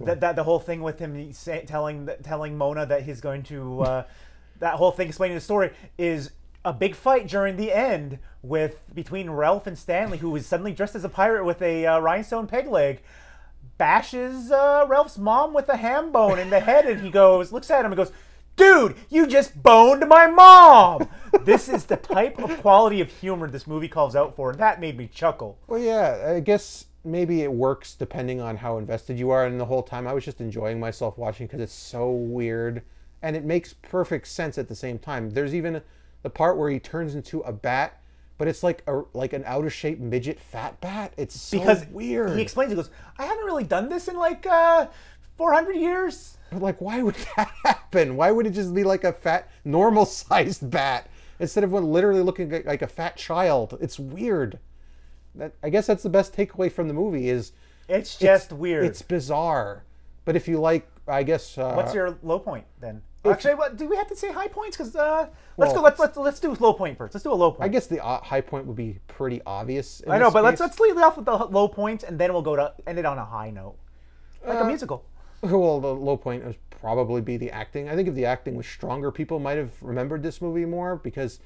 that, 0.00 0.20
that 0.20 0.36
the 0.36 0.44
whole 0.44 0.58
thing 0.58 0.82
with 0.82 0.98
him 0.98 1.32
say, 1.32 1.64
telling 1.66 2.08
telling 2.22 2.56
Mona 2.56 2.86
that 2.86 3.02
he's 3.02 3.20
going 3.20 3.42
to 3.44 3.80
uh, 3.82 4.04
that 4.58 4.74
whole 4.74 4.90
thing 4.90 5.08
explaining 5.08 5.36
the 5.36 5.40
story 5.40 5.70
is 5.98 6.30
a 6.66 6.72
big 6.72 6.96
fight 6.96 7.28
during 7.28 7.56
the 7.56 7.72
end 7.72 8.18
with 8.42 8.80
between 8.92 9.30
Ralph 9.30 9.68
and 9.68 9.78
Stanley, 9.78 10.18
who 10.18 10.34
is 10.34 10.46
suddenly 10.46 10.72
dressed 10.72 10.96
as 10.96 11.04
a 11.04 11.08
pirate 11.08 11.44
with 11.44 11.62
a 11.62 11.86
uh, 11.86 12.00
rhinestone 12.00 12.48
peg 12.48 12.66
leg. 12.66 13.02
Bashes 13.78 14.50
uh, 14.50 14.84
Ralph's 14.88 15.16
mom 15.16 15.54
with 15.54 15.68
a 15.68 15.76
ham 15.76 16.10
bone 16.10 16.40
in 16.40 16.50
the 16.50 16.58
head, 16.58 16.86
and 16.86 17.00
he 17.00 17.08
goes, 17.08 17.52
looks 17.52 17.70
at 17.70 17.84
him 17.84 17.92
and 17.92 17.96
goes, 17.96 18.10
"Dude, 18.56 18.96
you 19.08 19.28
just 19.28 19.62
boned 19.62 20.08
my 20.08 20.26
mom." 20.26 21.08
this 21.44 21.68
is 21.68 21.84
the 21.84 21.98
type 21.98 22.38
of 22.40 22.60
quality 22.60 23.00
of 23.00 23.10
humor 23.10 23.48
this 23.48 23.68
movie 23.68 23.88
calls 23.88 24.16
out 24.16 24.34
for, 24.34 24.50
and 24.50 24.58
that 24.58 24.80
made 24.80 24.98
me 24.98 25.06
chuckle. 25.06 25.58
Well, 25.68 25.78
yeah, 25.80 26.32
I 26.34 26.40
guess 26.40 26.86
maybe 27.04 27.42
it 27.42 27.52
works 27.52 27.94
depending 27.94 28.40
on 28.40 28.56
how 28.56 28.78
invested 28.78 29.20
you 29.20 29.30
are. 29.30 29.46
And 29.46 29.60
the 29.60 29.66
whole 29.66 29.84
time 29.84 30.08
I 30.08 30.12
was 30.12 30.24
just 30.24 30.40
enjoying 30.40 30.80
myself 30.80 31.16
watching 31.16 31.46
because 31.46 31.60
it's 31.60 31.72
so 31.72 32.10
weird 32.10 32.82
and 33.22 33.36
it 33.36 33.44
makes 33.44 33.72
perfect 33.72 34.26
sense 34.26 34.58
at 34.58 34.68
the 34.68 34.74
same 34.74 34.98
time. 34.98 35.30
There's 35.30 35.54
even 35.54 35.80
the 36.26 36.30
part 36.30 36.56
where 36.58 36.68
he 36.68 36.80
turns 36.80 37.14
into 37.14 37.38
a 37.42 37.52
bat, 37.52 38.00
but 38.36 38.48
it's 38.48 38.64
like 38.64 38.82
a 38.88 39.02
like 39.12 39.32
an 39.32 39.44
out 39.46 39.64
of 39.64 39.72
shape 39.72 40.00
midget 40.00 40.40
fat 40.40 40.80
bat. 40.80 41.12
It's 41.16 41.40
so 41.40 41.56
because 41.60 41.86
weird. 41.86 42.34
He 42.36 42.42
explains. 42.42 42.72
He 42.72 42.76
goes, 42.76 42.90
"I 43.16 43.26
haven't 43.26 43.44
really 43.44 43.62
done 43.62 43.88
this 43.88 44.08
in 44.08 44.16
like 44.16 44.44
uh, 44.44 44.88
400 45.36 45.76
years." 45.76 46.36
But 46.50 46.62
like, 46.62 46.80
why 46.80 47.00
would 47.00 47.14
that 47.36 47.48
happen? 47.64 48.16
Why 48.16 48.32
would 48.32 48.44
it 48.44 48.50
just 48.54 48.74
be 48.74 48.82
like 48.82 49.04
a 49.04 49.12
fat, 49.12 49.48
normal-sized 49.64 50.68
bat 50.78 51.08
instead 51.38 51.62
of 51.62 51.70
one 51.70 51.92
literally 51.92 52.22
looking 52.22 52.50
like- 52.50 52.66
like 52.66 52.82
a 52.82 52.88
fat 52.88 53.16
child? 53.16 53.78
It's 53.80 54.00
weird. 54.00 54.58
That 55.36 55.52
I 55.62 55.70
guess 55.70 55.86
that's 55.86 56.02
the 56.02 56.08
best 56.10 56.34
takeaway 56.36 56.72
from 56.72 56.88
the 56.88 56.94
movie 56.94 57.28
is 57.28 57.52
It's 57.88 58.16
just 58.18 58.52
weird. 58.52 58.84
it's 58.84 59.00
bizarre. 59.02 59.84
But 60.24 60.34
if 60.34 60.48
you 60.48 60.58
like, 60.58 60.88
I 61.06 61.22
guess. 61.22 61.56
Uh, 61.56 61.74
What's 61.74 61.94
your 61.94 62.18
low 62.24 62.40
point 62.40 62.64
then? 62.80 63.00
Actually, 63.32 63.54
what, 63.54 63.76
do 63.76 63.86
we 63.88 63.96
have 63.96 64.08
to 64.08 64.16
say 64.16 64.32
high 64.32 64.48
points? 64.48 64.76
Because 64.76 64.94
uh, 64.96 65.28
let's 65.56 65.72
Well- 65.72 65.74
go. 65.74 65.80
Let's 65.82 65.98
let's 66.00 66.16
let's 66.16 66.40
do 66.40 66.54
low 66.54 66.72
point 66.72 66.96
first. 66.98 67.14
Let's 67.14 67.24
do 67.24 67.32
a 67.32 67.34
low 67.34 67.50
point. 67.52 67.64
I 67.64 67.68
guess 67.68 67.86
the 67.86 68.04
uh, 68.04 68.20
high 68.20 68.40
point 68.40 68.66
would 68.66 68.76
be 68.76 68.98
pretty 69.08 69.40
obvious. 69.46 70.00
in 70.00 70.10
I 70.12 70.18
know, 70.18 70.30
but 70.30 70.44
let's 70.44 70.60
let's 70.60 70.78
leave 70.80 70.96
it 70.96 71.02
off 71.02 71.16
with 71.16 71.26
the 71.26 71.36
low 71.36 71.68
points, 71.68 72.04
and 72.04 72.18
then 72.18 72.32
we'll 72.32 72.42
go 72.42 72.56
to 72.56 72.72
end 72.86 72.98
it 72.98 73.04
on 73.06 73.18
a 73.18 73.24
high 73.24 73.50
note, 73.50 73.76
like 74.46 74.58
a 74.58 74.62
Uh, 74.62 74.66
musical. 74.66 75.04
Well, 75.42 75.80
the 75.80 75.94
low 75.94 76.16
point 76.16 76.44
would 76.44 76.56
probably 76.70 77.20
be 77.20 77.36
the 77.36 77.50
acting. 77.50 77.88
I 77.88 77.94
think 77.94 78.08
if 78.08 78.14
the 78.14 78.24
acting 78.24 78.54
was 78.56 78.66
stronger, 78.66 79.12
people 79.12 79.38
might 79.38 79.58
have 79.58 79.70
remembered 79.82 80.22
this 80.22 80.40
movie 80.40 80.64
more 80.64 80.96
because, 80.96 81.40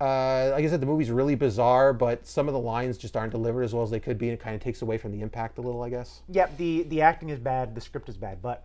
uh, 0.00 0.50
like 0.52 0.62
I 0.64 0.68
said, 0.68 0.80
the 0.82 0.86
movie's 0.86 1.10
really 1.10 1.34
bizarre, 1.34 1.92
but 1.94 2.26
some 2.26 2.48
of 2.48 2.52
the 2.54 2.60
lines 2.60 2.98
just 2.98 3.16
aren't 3.16 3.32
delivered 3.32 3.62
as 3.62 3.72
well 3.74 3.82
as 3.82 3.90
they 3.90 3.98
could 3.98 4.18
be, 4.18 4.28
and 4.28 4.34
it 4.38 4.40
kind 4.42 4.54
of 4.54 4.60
takes 4.62 4.82
away 4.82 4.98
from 4.98 5.10
the 5.10 5.22
impact 5.22 5.56
a 5.58 5.62
little, 5.62 5.82
I 5.82 5.88
guess. 5.88 6.20
Yep, 6.28 6.58
the 6.58 6.82
the 6.84 7.00
acting 7.00 7.30
is 7.30 7.38
bad, 7.38 7.74
the 7.74 7.80
script 7.80 8.08
is 8.10 8.16
bad, 8.16 8.42
but 8.42 8.64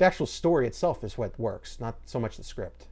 The 0.00 0.06
actual 0.06 0.24
story 0.24 0.66
itself 0.66 1.04
is 1.04 1.18
what 1.18 1.38
works, 1.38 1.78
not 1.78 1.94
so 2.06 2.18
much 2.18 2.38
the 2.38 2.42
script. 2.44 2.86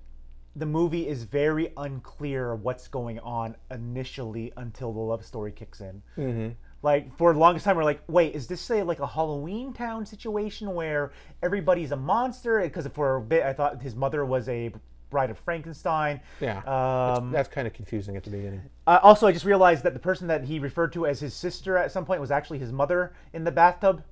the 0.55 0.67
movie 0.67 1.09
is 1.09 1.23
very 1.25 1.73
unclear 1.79 2.55
what's 2.55 2.87
going 2.88 3.19
on 3.21 3.57
initially 3.71 4.53
until 4.59 4.93
the 4.93 4.99
love 4.99 5.25
story 5.25 5.53
kicks 5.53 5.81
in. 5.81 6.03
Mm-hmm. 6.19 6.49
Like 6.83 7.17
for 7.17 7.33
the 7.33 7.38
longest 7.38 7.65
time, 7.65 7.77
we're 7.77 7.85
like, 7.85 8.03
wait, 8.09 8.35
is 8.35 8.47
this 8.47 8.61
say 8.61 8.83
like 8.83 8.99
a 9.00 9.07
Halloween 9.07 9.73
Town 9.73 10.05
situation 10.05 10.75
where 10.75 11.12
everybody's 11.43 11.93
a 11.93 11.97
monster? 11.97 12.61
Because 12.61 12.87
for 12.88 13.17
a 13.17 13.21
bit, 13.23 13.43
I 13.45 13.55
thought 13.55 13.81
his 13.81 13.95
mother 13.95 14.27
was 14.27 14.47
a 14.50 14.71
Bride 15.11 15.31
of 15.31 15.38
Frankenstein. 15.38 16.21
Yeah, 16.41 16.59
Um, 16.59 17.31
that's, 17.31 17.47
that's 17.47 17.55
kind 17.55 17.67
of 17.67 17.73
confusing 17.73 18.17
at 18.17 18.25
the 18.25 18.31
beginning. 18.31 18.62
Uh, 18.87 18.99
also, 19.03 19.27
I 19.27 19.33
just 19.33 19.47
realized 19.47 19.83
that 19.85 19.95
the 19.95 20.00
person 20.00 20.27
that 20.29 20.45
he 20.45 20.59
referred 20.59 20.93
to 20.93 21.07
as 21.07 21.21
his 21.21 21.33
sister 21.33 21.79
at 21.79 21.91
some 21.91 22.05
point 22.05 22.21
was 22.21 22.31
actually 22.31 22.59
his 22.59 22.71
mother 22.73 23.15
in 23.33 23.45
the 23.45 23.53
bathtub, 23.53 24.03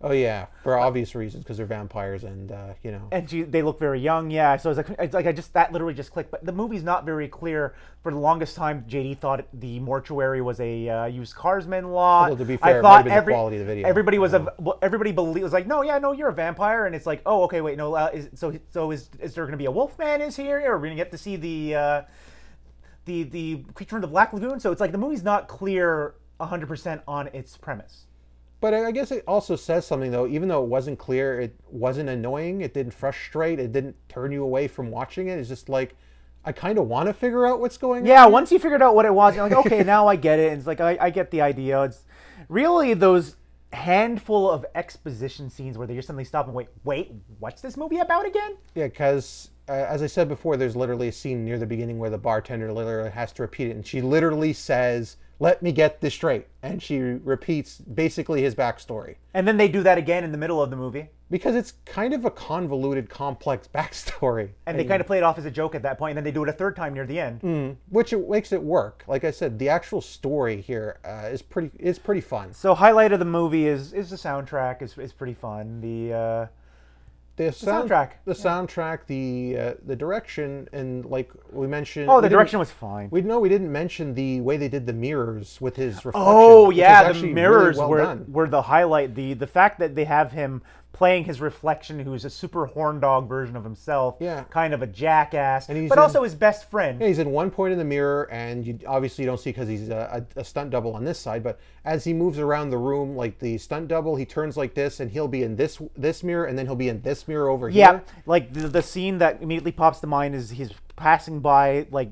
Oh 0.00 0.12
yeah, 0.12 0.46
for 0.62 0.78
obvious 0.78 1.16
reasons 1.16 1.42
because 1.42 1.56
they're 1.56 1.66
vampires 1.66 2.22
and 2.22 2.52
uh, 2.52 2.74
you 2.84 2.92
know. 2.92 3.08
and 3.10 3.28
she, 3.28 3.42
they 3.42 3.62
look 3.62 3.80
very 3.80 3.98
young. 3.98 4.30
Yeah, 4.30 4.56
so 4.56 4.70
it's 4.70 4.76
like, 4.76 4.98
it's 5.00 5.12
like 5.12 5.26
I 5.26 5.32
just 5.32 5.52
that 5.54 5.72
literally 5.72 5.94
just 5.94 6.12
clicked. 6.12 6.30
But 6.30 6.44
the 6.44 6.52
movie's 6.52 6.84
not 6.84 7.04
very 7.04 7.26
clear. 7.26 7.74
For 8.04 8.12
the 8.12 8.18
longest 8.18 8.54
time, 8.54 8.84
JD 8.88 9.18
thought 9.18 9.44
the 9.52 9.80
mortuary 9.80 10.40
was 10.40 10.60
a 10.60 10.88
uh, 10.88 11.06
used 11.06 11.34
carsman 11.34 11.90
lot. 11.90 12.30
Although, 12.30 12.44
to 12.44 12.44
be 12.44 12.56
fair, 12.56 12.80
might 12.80 12.88
thought 12.88 12.96
have 12.96 13.04
been 13.06 13.12
the 13.12 13.16
every, 13.16 13.32
quality 13.34 13.56
of 13.56 13.66
the 13.66 13.66
video. 13.66 13.88
Everybody 13.88 14.18
was 14.18 14.34
a 14.34 14.54
well, 14.58 14.78
everybody 14.82 15.10
believe 15.10 15.42
was 15.42 15.52
like, 15.52 15.66
no, 15.66 15.82
yeah, 15.82 15.98
no, 15.98 16.12
you're 16.12 16.28
a 16.28 16.32
vampire, 16.34 16.86
and 16.86 16.94
it's 16.94 17.06
like, 17.06 17.20
oh, 17.26 17.42
okay, 17.44 17.60
wait, 17.60 17.76
no, 17.76 17.94
uh, 17.94 18.10
is, 18.14 18.28
so 18.34 18.56
so 18.70 18.92
is 18.92 19.10
is 19.18 19.34
there 19.34 19.44
going 19.44 19.52
to 19.52 19.58
be 19.58 19.66
a 19.66 19.70
wolfman 19.70 20.20
is 20.20 20.36
here, 20.36 20.60
or 20.60 20.74
are 20.74 20.78
we're 20.78 20.86
going 20.86 20.96
to 20.96 21.02
get 21.02 21.10
to 21.10 21.18
see 21.18 21.36
the. 21.36 21.74
Uh, 21.74 22.02
the 23.06 23.22
the 23.24 23.64
creature 23.74 23.90
from 23.90 24.02
the 24.02 24.06
Black 24.06 24.32
Lagoon. 24.32 24.60
So 24.60 24.70
it's 24.70 24.82
like 24.82 24.92
the 24.92 24.98
movie's 24.98 25.24
not 25.24 25.48
clear 25.48 26.14
100% 26.38 27.00
on 27.08 27.28
its 27.28 27.56
premise. 27.56 28.04
But 28.60 28.74
I 28.74 28.90
guess 28.90 29.12
it 29.12 29.22
also 29.26 29.54
says 29.54 29.86
something 29.86 30.10
though. 30.10 30.26
Even 30.26 30.48
though 30.48 30.62
it 30.62 30.68
wasn't 30.68 30.98
clear, 30.98 31.40
it 31.40 31.54
wasn't 31.70 32.08
annoying. 32.08 32.60
It 32.60 32.74
didn't 32.74 32.92
frustrate. 32.92 33.60
It 33.60 33.72
didn't 33.72 33.96
turn 34.08 34.32
you 34.32 34.42
away 34.42 34.66
from 34.68 34.90
watching 34.90 35.28
it. 35.28 35.38
It's 35.38 35.48
just 35.48 35.68
like 35.68 35.94
I 36.44 36.52
kind 36.52 36.78
of 36.78 36.88
want 36.88 37.08
to 37.08 37.12
figure 37.12 37.46
out 37.46 37.60
what's 37.60 37.76
going 37.76 38.06
Yeah, 38.06 38.24
on. 38.24 38.28
Yeah, 38.28 38.32
once 38.32 38.50
you 38.50 38.58
figured 38.58 38.82
out 38.82 38.94
what 38.94 39.04
it 39.04 39.14
was, 39.14 39.34
you're 39.36 39.48
like, 39.48 39.66
okay, 39.66 39.82
now 39.84 40.06
I 40.08 40.16
get 40.16 40.38
it. 40.38 40.48
And 40.50 40.58
it's 40.58 40.66
like 40.66 40.80
I, 40.80 40.96
I 41.00 41.10
get 41.10 41.30
the 41.30 41.40
idea. 41.40 41.82
It's 41.82 42.04
really 42.48 42.94
those 42.94 43.36
handful 43.72 44.50
of 44.50 44.64
exposition 44.74 45.50
scenes 45.50 45.76
where 45.76 45.86
they 45.86 45.94
just 45.94 46.06
suddenly 46.06 46.24
stop 46.24 46.46
and 46.46 46.54
wait, 46.54 46.68
wait, 46.84 47.12
what's 47.38 47.60
this 47.60 47.76
movie 47.76 47.98
about 47.98 48.26
again? 48.26 48.56
Yeah, 48.74 48.86
because 48.86 49.50
as 49.72 50.02
I 50.02 50.06
said 50.06 50.28
before, 50.28 50.56
there's 50.56 50.76
literally 50.76 51.08
a 51.08 51.12
scene 51.12 51.44
near 51.44 51.58
the 51.58 51.66
beginning 51.66 51.98
where 51.98 52.10
the 52.10 52.18
bartender 52.18 52.72
literally 52.72 53.10
has 53.10 53.32
to 53.34 53.42
repeat 53.42 53.68
it, 53.68 53.76
and 53.76 53.86
she 53.86 54.00
literally 54.00 54.52
says, 54.52 55.16
"Let 55.38 55.62
me 55.62 55.72
get 55.72 56.00
this 56.00 56.14
straight," 56.14 56.46
and 56.62 56.82
she 56.82 56.98
repeats 57.00 57.78
basically 57.78 58.42
his 58.42 58.54
backstory 58.54 59.16
And 59.34 59.46
then 59.46 59.56
they 59.56 59.68
do 59.68 59.82
that 59.82 59.98
again 59.98 60.24
in 60.24 60.32
the 60.32 60.38
middle 60.38 60.60
of 60.62 60.70
the 60.70 60.76
movie, 60.76 61.10
because 61.30 61.54
it's 61.54 61.74
kind 61.84 62.12
of 62.14 62.24
a 62.24 62.30
convoluted, 62.30 63.08
complex 63.10 63.68
backstory. 63.74 64.50
and 64.66 64.78
they 64.78 64.84
kind 64.84 65.00
of 65.00 65.06
play 65.06 65.18
it 65.18 65.22
off 65.22 65.38
as 65.38 65.44
a 65.44 65.50
joke 65.50 65.74
at 65.74 65.82
that 65.82 65.98
point, 65.98 66.12
and 66.12 66.16
then 66.16 66.24
they 66.24 66.32
do 66.32 66.42
it 66.42 66.48
a 66.48 66.52
third 66.52 66.74
time 66.74 66.94
near 66.94 67.06
the 67.06 67.20
end. 67.20 67.76
which 67.90 68.12
it 68.12 68.28
makes 68.28 68.52
it 68.52 68.62
work. 68.62 69.04
Like 69.06 69.24
I 69.24 69.30
said, 69.30 69.58
the 69.58 69.68
actual 69.68 70.00
story 70.00 70.60
here 70.60 70.98
uh, 71.04 71.28
is 71.30 71.42
pretty 71.42 71.70
is 71.78 71.98
pretty 71.98 72.20
fun. 72.22 72.52
So 72.52 72.74
highlight 72.74 73.12
of 73.12 73.18
the 73.18 73.24
movie 73.24 73.66
is 73.68 73.92
is 73.92 74.10
the 74.10 74.16
soundtrack. 74.16 74.82
is 74.82 74.96
is 74.98 75.12
pretty 75.12 75.34
fun. 75.34 75.80
The 75.80 76.12
uh, 76.12 76.46
The, 77.38 77.52
sound, 77.52 77.88
soundtrack, 77.88 78.10
the 78.24 78.32
soundtrack, 78.32 79.06
the 79.06 79.56
uh, 79.56 79.74
the 79.86 79.94
direction, 79.94 80.68
and 80.72 81.04
like 81.04 81.30
we 81.52 81.68
mentioned. 81.68 82.10
oh, 82.10 82.20
the 82.20 82.28
direction 82.28 82.58
was 82.58 82.70
fine. 82.70 83.08
We 83.10 83.20
know 83.22 83.38
we 83.38 83.48
didn't 83.48 83.70
mention 83.70 84.12
the 84.12 84.40
way 84.40 84.56
they 84.56 84.68
did 84.68 84.86
the 84.86 84.92
mirrors 84.92 85.60
with 85.60 85.76
his 85.76 86.04
reflection. 86.04 86.22
Oh 86.26 86.70
yeah, 86.70 87.04
the 87.04 87.08
actually 87.10 87.22
really 87.28 87.34
mirrors 87.34 87.78
well 87.78 87.90
were 87.90 87.98
done. 87.98 88.24
were 88.28 88.48
the 88.48 88.62
highlight. 88.62 89.14
The 89.14 89.34
the 89.34 89.46
fact 89.46 89.78
that 89.78 89.94
they 89.94 90.04
have 90.04 90.32
him 90.32 90.62
playing 90.92 91.24
his 91.24 91.40
reflection, 91.40 92.00
who's 92.00 92.24
a 92.24 92.30
super 92.30 92.66
horn 92.66 92.98
dog 92.98 93.28
version 93.28 93.54
of 93.56 93.62
himself, 93.62 94.16
Yeah. 94.18 94.42
kind 94.50 94.74
of 94.74 94.82
a 94.82 94.86
jackass, 94.86 95.68
And 95.68 95.78
he's 95.78 95.88
but 95.88 95.98
in- 95.98 96.02
also 96.02 96.24
his 96.24 96.34
best 96.34 96.68
friend. 96.70 97.00
Yeah, 97.00 97.06
he's 97.06 97.18
in 97.20 97.30
one 97.30 97.50
point 97.50 97.72
in 97.72 97.78
the 97.78 97.84
mirror, 97.84 98.28
and 98.32 98.66
you 98.66 98.78
obviously 98.86 99.22
you 99.24 99.30
don't 99.30 99.38
see 99.38 99.50
because 99.50 99.68
he's 99.68 99.90
a, 99.90 100.24
a, 100.36 100.40
a 100.40 100.44
stunt 100.44 100.70
double 100.70 100.94
on 100.94 101.04
this 101.04 101.18
side. 101.18 101.42
But 101.44 101.60
as 101.84 102.02
he 102.04 102.12
moves 102.12 102.38
around 102.38 102.70
the 102.70 102.78
room, 102.78 103.14
like 103.14 103.38
the 103.38 103.58
stunt 103.58 103.86
double, 103.88 104.16
he 104.16 104.24
turns 104.24 104.56
like 104.56 104.74
this, 104.74 104.98
and 105.00 105.10
he'll 105.10 105.28
be 105.28 105.42
in 105.44 105.54
this 105.56 105.78
this 105.96 106.24
mirror, 106.24 106.46
and 106.46 106.58
then 106.58 106.66
he'll 106.66 106.74
be 106.74 106.88
in 106.88 107.00
this 107.02 107.28
mirror 107.28 107.48
over 107.48 107.68
yeah, 107.68 107.90
here. 107.90 108.02
like 108.26 108.52
the, 108.52 108.66
the 108.66 108.82
scene 108.82 109.18
that 109.18 109.40
immediately 109.42 109.72
pops 109.72 110.00
to 110.00 110.06
mind 110.08 110.34
is 110.34 110.50
he's 110.50 110.72
passing 110.96 111.38
by 111.40 111.86
like 111.92 112.10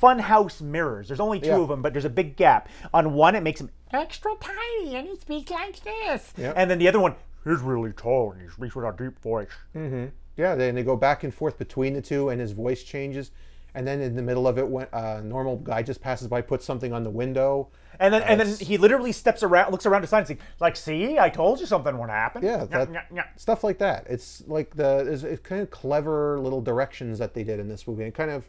funhouse 0.00 0.60
mirrors. 0.60 1.08
There's 1.08 1.20
only 1.20 1.40
two 1.40 1.48
Yeah. 1.48 1.58
of 1.60 1.68
them, 1.68 1.82
but 1.82 1.92
there's 1.92 2.04
a 2.04 2.10
big 2.10 2.36
gap. 2.36 2.68
On 2.92 3.14
one, 3.14 3.34
it 3.34 3.42
makes 3.42 3.60
him 3.60 3.70
extra 3.92 4.32
tiny, 4.40 4.96
and 4.96 5.08
he 5.08 5.16
speaks 5.16 5.50
like 5.50 5.80
this. 5.80 6.32
Yep. 6.36 6.54
And 6.56 6.70
then 6.70 6.78
the 6.78 6.88
other 6.88 7.00
one, 7.00 7.14
he's 7.44 7.60
really 7.60 7.92
tall 7.92 8.32
and 8.32 8.40
he 8.40 8.48
speaks 8.48 8.74
with 8.74 8.84
a 8.84 8.92
deep 8.96 9.18
voice. 9.20 9.48
Mm-hmm. 9.74 10.06
Yeah, 10.36 10.54
then 10.54 10.74
they 10.74 10.82
go 10.82 10.96
back 10.96 11.24
and 11.24 11.32
forth 11.32 11.58
between 11.58 11.94
the 11.94 12.02
two, 12.02 12.30
and 12.30 12.40
his 12.40 12.52
voice 12.52 12.82
changes. 12.82 13.30
And 13.76 13.86
then 13.86 14.00
in 14.00 14.14
the 14.14 14.22
middle 14.22 14.46
of 14.46 14.58
it, 14.58 14.66
when 14.66 14.86
a 14.92 15.20
normal 15.20 15.56
guy 15.56 15.82
just 15.82 16.00
passes 16.00 16.28
by, 16.28 16.40
puts 16.40 16.64
something 16.64 16.92
on 16.92 17.02
the 17.02 17.10
window. 17.10 17.68
And 17.98 18.14
then, 18.14 18.22
and 18.22 18.40
then 18.40 18.56
he 18.58 18.76
literally 18.78 19.12
steps 19.12 19.42
around, 19.42 19.70
looks 19.72 19.86
around 19.86 20.02
the 20.02 20.08
side, 20.08 20.18
and 20.18 20.26
says, 20.28 20.36
"Like, 20.60 20.76
see, 20.76 21.18
I 21.18 21.28
told 21.28 21.60
you 21.60 21.66
something 21.66 21.96
would 21.98 22.10
happen." 22.10 22.42
Yeah, 22.44 22.64
that, 22.64 22.88
Nyah, 22.88 22.92
nyah, 22.92 23.12
nyah. 23.12 23.26
stuff 23.36 23.62
like 23.62 23.78
that. 23.78 24.06
It's 24.08 24.42
like 24.46 24.74
the 24.74 25.06
it's, 25.10 25.22
it's 25.22 25.42
kind 25.42 25.60
of 25.60 25.70
clever 25.70 26.40
little 26.40 26.60
directions 26.60 27.18
that 27.18 27.34
they 27.34 27.44
did 27.44 27.60
in 27.60 27.68
this 27.68 27.86
movie. 27.86 28.04
It 28.04 28.14
kind 28.14 28.30
of 28.30 28.48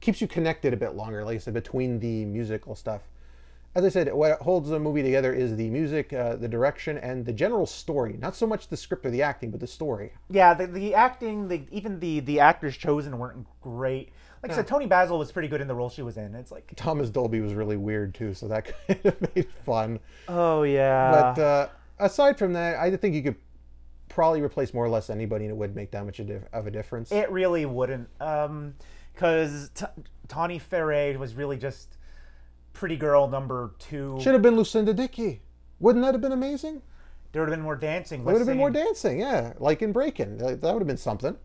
keeps 0.00 0.20
you 0.20 0.28
connected 0.28 0.72
a 0.72 0.76
bit 0.76 0.94
longer, 0.94 1.24
like 1.24 1.36
I 1.36 1.38
said, 1.38 1.54
between 1.54 1.98
the 1.98 2.24
musical 2.24 2.74
stuff. 2.74 3.02
As 3.76 3.84
I 3.84 3.90
said, 3.90 4.10
what 4.14 4.40
holds 4.40 4.70
the 4.70 4.78
movie 4.78 5.02
together 5.02 5.34
is 5.34 5.54
the 5.54 5.68
music, 5.68 6.10
uh, 6.14 6.36
the 6.36 6.48
direction, 6.48 6.96
and 6.96 7.26
the 7.26 7.32
general 7.32 7.66
story. 7.66 8.16
Not 8.18 8.34
so 8.34 8.46
much 8.46 8.68
the 8.68 8.76
script 8.76 9.04
or 9.04 9.10
the 9.10 9.20
acting, 9.20 9.50
but 9.50 9.60
the 9.60 9.66
story. 9.66 10.14
Yeah, 10.30 10.54
the, 10.54 10.66
the 10.66 10.94
acting, 10.94 11.46
the 11.46 11.66
even 11.70 12.00
the 12.00 12.20
the 12.20 12.40
actors 12.40 12.74
chosen 12.74 13.18
weren't 13.18 13.46
great. 13.60 14.12
Like 14.42 14.52
I 14.52 14.54
said, 14.54 14.66
Toni 14.66 14.86
Basil 14.86 15.18
was 15.18 15.30
pretty 15.30 15.48
good 15.48 15.60
in 15.60 15.68
the 15.68 15.74
role 15.74 15.90
she 15.90 16.00
was 16.00 16.16
in. 16.16 16.34
It's 16.34 16.50
like, 16.50 16.72
Thomas 16.74 17.10
Dolby 17.10 17.40
was 17.40 17.52
really 17.52 17.76
weird 17.76 18.14
too, 18.14 18.32
so 18.32 18.48
that 18.48 18.72
kind 18.88 19.04
of 19.04 19.20
made 19.20 19.30
it 19.34 19.52
fun. 19.66 20.00
oh 20.26 20.62
yeah, 20.62 21.10
But 21.10 21.42
uh, 21.42 21.68
aside 21.98 22.38
from 22.38 22.54
that, 22.54 22.76
I 22.76 22.96
think 22.96 23.14
you 23.14 23.22
could 23.22 23.36
probably 24.08 24.40
replace 24.40 24.72
more 24.72 24.86
or 24.86 24.88
less 24.88 25.10
anybody, 25.10 25.44
and 25.44 25.52
it 25.52 25.56
would 25.56 25.76
make 25.76 25.90
that 25.90 26.06
much 26.06 26.18
of 26.18 26.30
a 26.66 26.70
difference. 26.70 27.12
it 27.12 27.30
really 27.30 27.66
wouldn't, 27.66 28.08
because 28.18 29.70
T- 29.74 29.84
Tawny 30.28 30.58
Ferre 30.58 31.18
was 31.18 31.34
really 31.34 31.58
just 31.58 31.95
pretty 32.76 32.96
girl 32.96 33.26
number 33.26 33.72
two. 33.78 34.18
Should 34.20 34.34
have 34.34 34.42
been 34.42 34.54
Lucinda 34.56 34.92
Dickey. 34.92 35.40
Wouldn't 35.80 36.04
that 36.04 36.12
have 36.14 36.20
been 36.20 36.32
amazing? 36.32 36.82
There 37.32 37.42
would 37.42 37.48
have 37.48 37.56
been 37.58 37.64
more 37.64 37.76
dancing. 37.76 38.22
There 38.24 38.34
would 38.34 38.40
have 38.40 38.46
been 38.46 38.58
more 38.58 38.70
dancing, 38.70 39.18
yeah, 39.18 39.54
like 39.58 39.82
in 39.82 39.92
Breakin'. 39.92 40.36
That 40.38 40.62
would 40.62 40.80
have 40.80 40.86
been 40.86 40.96
something. 40.96 41.36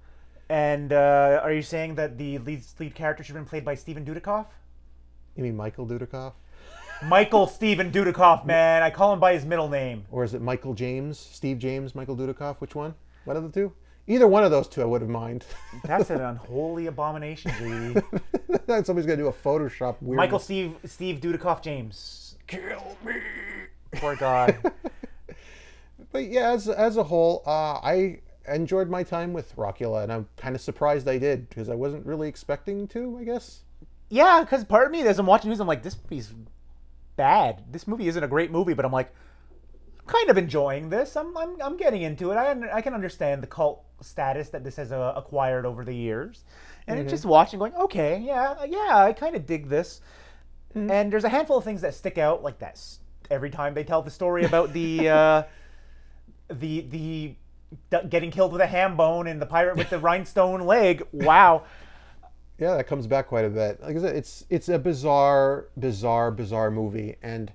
And 0.50 0.92
uh, 0.92 1.40
are 1.42 1.54
you 1.54 1.62
saying 1.62 1.96
that 1.96 2.18
the 2.18 2.38
lead 2.40 2.64
lead 2.80 2.96
character 2.96 3.24
should 3.24 3.36
have 3.36 3.46
been 3.46 3.50
played 3.50 3.64
by 3.66 3.76
Steven 3.76 4.06
Dudikoff? 4.06 4.48
You 5.36 5.44
mean 5.44 5.56
Michael 5.56 5.88
Dudikoff, 5.88 6.34
Michael 7.04 7.48
Steven 7.48 7.92
Dudikoff, 7.92 8.46
man. 8.46 8.84
I 8.84 8.90
call 8.90 9.14
him 9.14 9.20
by 9.20 9.34
his 9.34 9.46
middle 9.46 9.70
name. 9.70 10.06
or 10.12 10.26
is 10.26 10.34
it 10.34 10.42
Michael 10.42 10.74
James, 10.74 11.18
Steve 11.18 11.58
James, 11.58 11.96
Michael 11.96 12.18
Dudikoff? 12.18 12.58
Which 12.58 12.76
one? 12.76 12.94
One 13.24 13.38
of 13.38 13.44
the 13.44 13.50
two? 13.50 13.72
Either 14.08 14.28
one 14.28 14.44
of 14.44 14.52
those 14.52 14.68
two, 14.68 14.82
I 14.82 14.86
would 14.86 15.02
have 15.02 15.10
mind. 15.10 15.46
That's 15.86 16.10
an 16.10 16.22
unholy 16.22 16.88
abomination, 16.88 17.52
G. 17.58 18.02
Somebody's 18.84 19.06
gonna 19.06 19.18
do 19.18 19.28
a 19.28 19.34
Photoshop 19.34 19.98
weird. 20.02 20.18
Michael 20.18 20.40
Steve 20.40 20.76
Steve 20.86 21.20
Dudikoff 21.22 21.62
James. 21.62 22.36
Kill 22.48 22.98
me. 23.06 23.14
Poor 23.94 24.16
guy. 24.16 24.58
But 26.12 26.26
yeah, 26.26 26.52
as 26.52 26.68
as 26.68 26.98
a 26.98 27.04
whole, 27.04 27.44
uh, 27.46 27.80
I 27.84 28.20
enjoyed 28.48 28.90
my 28.90 29.04
time 29.04 29.32
with 29.34 29.56
Rockula, 29.56 30.04
and 30.04 30.12
I'm 30.12 30.28
kind 30.36 30.56
of 30.56 30.62
surprised 30.62 31.08
I 31.08 31.18
did 31.18 31.48
because 31.48 31.70
I 31.70 31.76
wasn't 31.76 32.06
really 32.06 32.28
expecting 32.28 32.88
to. 32.90 33.18
I 33.20 33.24
guess. 33.24 33.62
yeah, 34.10 34.42
because 34.42 34.66
part 34.66 34.88
of 34.88 34.92
me, 34.92 35.04
as 35.04 35.20
I'm 35.20 35.26
watching 35.26 35.50
news, 35.50 35.60
I'm 35.62 35.68
like, 35.68 35.84
this 35.84 35.96
movie's 36.04 36.34
bad. 37.16 37.64
This 37.72 37.88
movie 37.88 38.08
isn't 38.08 38.24
a 38.24 38.28
great 38.28 38.52
movie, 38.52 38.74
but 38.74 38.84
I'm 38.84 38.92
like, 38.92 39.14
kind 40.12 40.30
of 40.30 40.38
enjoying 40.38 40.90
this. 40.90 41.16
I'm, 41.16 41.36
I'm, 41.38 41.56
I'm 41.62 41.78
getting 41.78 42.02
into 42.02 42.32
it. 42.32 42.36
I, 42.36 42.78
I 42.78 42.82
can 42.82 42.94
understand 42.94 43.42
the 43.42 43.48
cult 43.48 43.84
status 44.02 44.50
that 44.50 44.64
this 44.64 44.76
has 44.76 44.92
uh, 44.92 45.14
acquired 45.16 45.66
over 45.66 45.86
the 45.86 45.94
years. 45.94 46.44
And 46.88 47.00
it's 47.00 47.12
just 47.12 47.26
watching, 47.26 47.60
going, 47.60 47.74
okay, 47.76 48.20
yeah, 48.20 48.66
yeah, 48.66 48.98
I 48.98 49.14
kind 49.14 49.36
of 49.36 49.46
dig 49.46 49.70
this. 49.70 50.02
And 50.74 51.12
there's 51.12 51.24
a 51.24 51.30
handful 51.30 51.58
of 51.58 51.64
things 51.64 51.82
that 51.82 51.94
stick 51.94 52.18
out, 52.18 52.44
like 52.44 52.60
that. 52.60 52.84
Every 53.30 53.50
time 53.50 53.74
they 53.74 53.84
tell 53.84 54.02
the 54.02 54.12
story 54.12 54.44
about 54.44 54.74
the 54.74 55.08
uh, 55.08 55.44
the 56.50 56.82
the 56.82 57.36
d- 57.90 58.08
getting 58.10 58.32
killed 58.32 58.52
with 58.52 58.62
a 58.62 58.68
ham 58.68 58.98
bone 58.98 59.28
and 59.28 59.42
the 59.42 59.46
pirate 59.46 59.78
with 59.78 59.90
the 59.90 60.00
rhinestone 60.10 60.62
leg. 60.62 61.04
Wow. 61.12 61.64
Yeah, 62.58 62.76
that 62.76 62.88
comes 62.88 63.08
back 63.08 63.28
quite 63.28 63.46
a 63.46 63.50
bit. 63.50 63.82
Like 63.82 63.96
I 63.96 64.00
said, 64.00 64.16
it's 64.16 64.46
it's 64.50 64.70
a 64.70 64.80
bizarre, 64.80 65.68
bizarre, 65.80 66.32
bizarre 66.32 66.72
movie, 66.72 67.16
and 67.22 67.52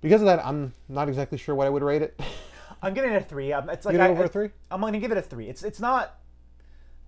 because 0.00 0.20
of 0.22 0.26
that, 0.26 0.44
I'm 0.44 0.72
not 0.88 1.08
exactly 1.08 1.38
sure 1.38 1.54
what 1.54 1.66
I 1.66 1.70
would 1.70 1.82
rate 1.82 2.02
it. 2.02 2.18
I'm 2.82 2.94
giving 2.94 3.12
it 3.12 3.16
a 3.22 3.24
three. 3.24 3.52
Um, 3.52 3.68
It's 3.68 3.84
like 3.84 3.96
I- 3.96 4.08
over 4.08 4.22
a 4.22 4.26
I- 4.26 4.28
three? 4.28 4.50
I'm 4.70 4.80
going 4.80 4.92
to 4.94 4.98
give 4.98 5.12
it 5.12 5.18
a 5.18 5.22
three. 5.22 5.48
It's 5.48 5.62
it's 5.62 5.80
not 5.80 6.18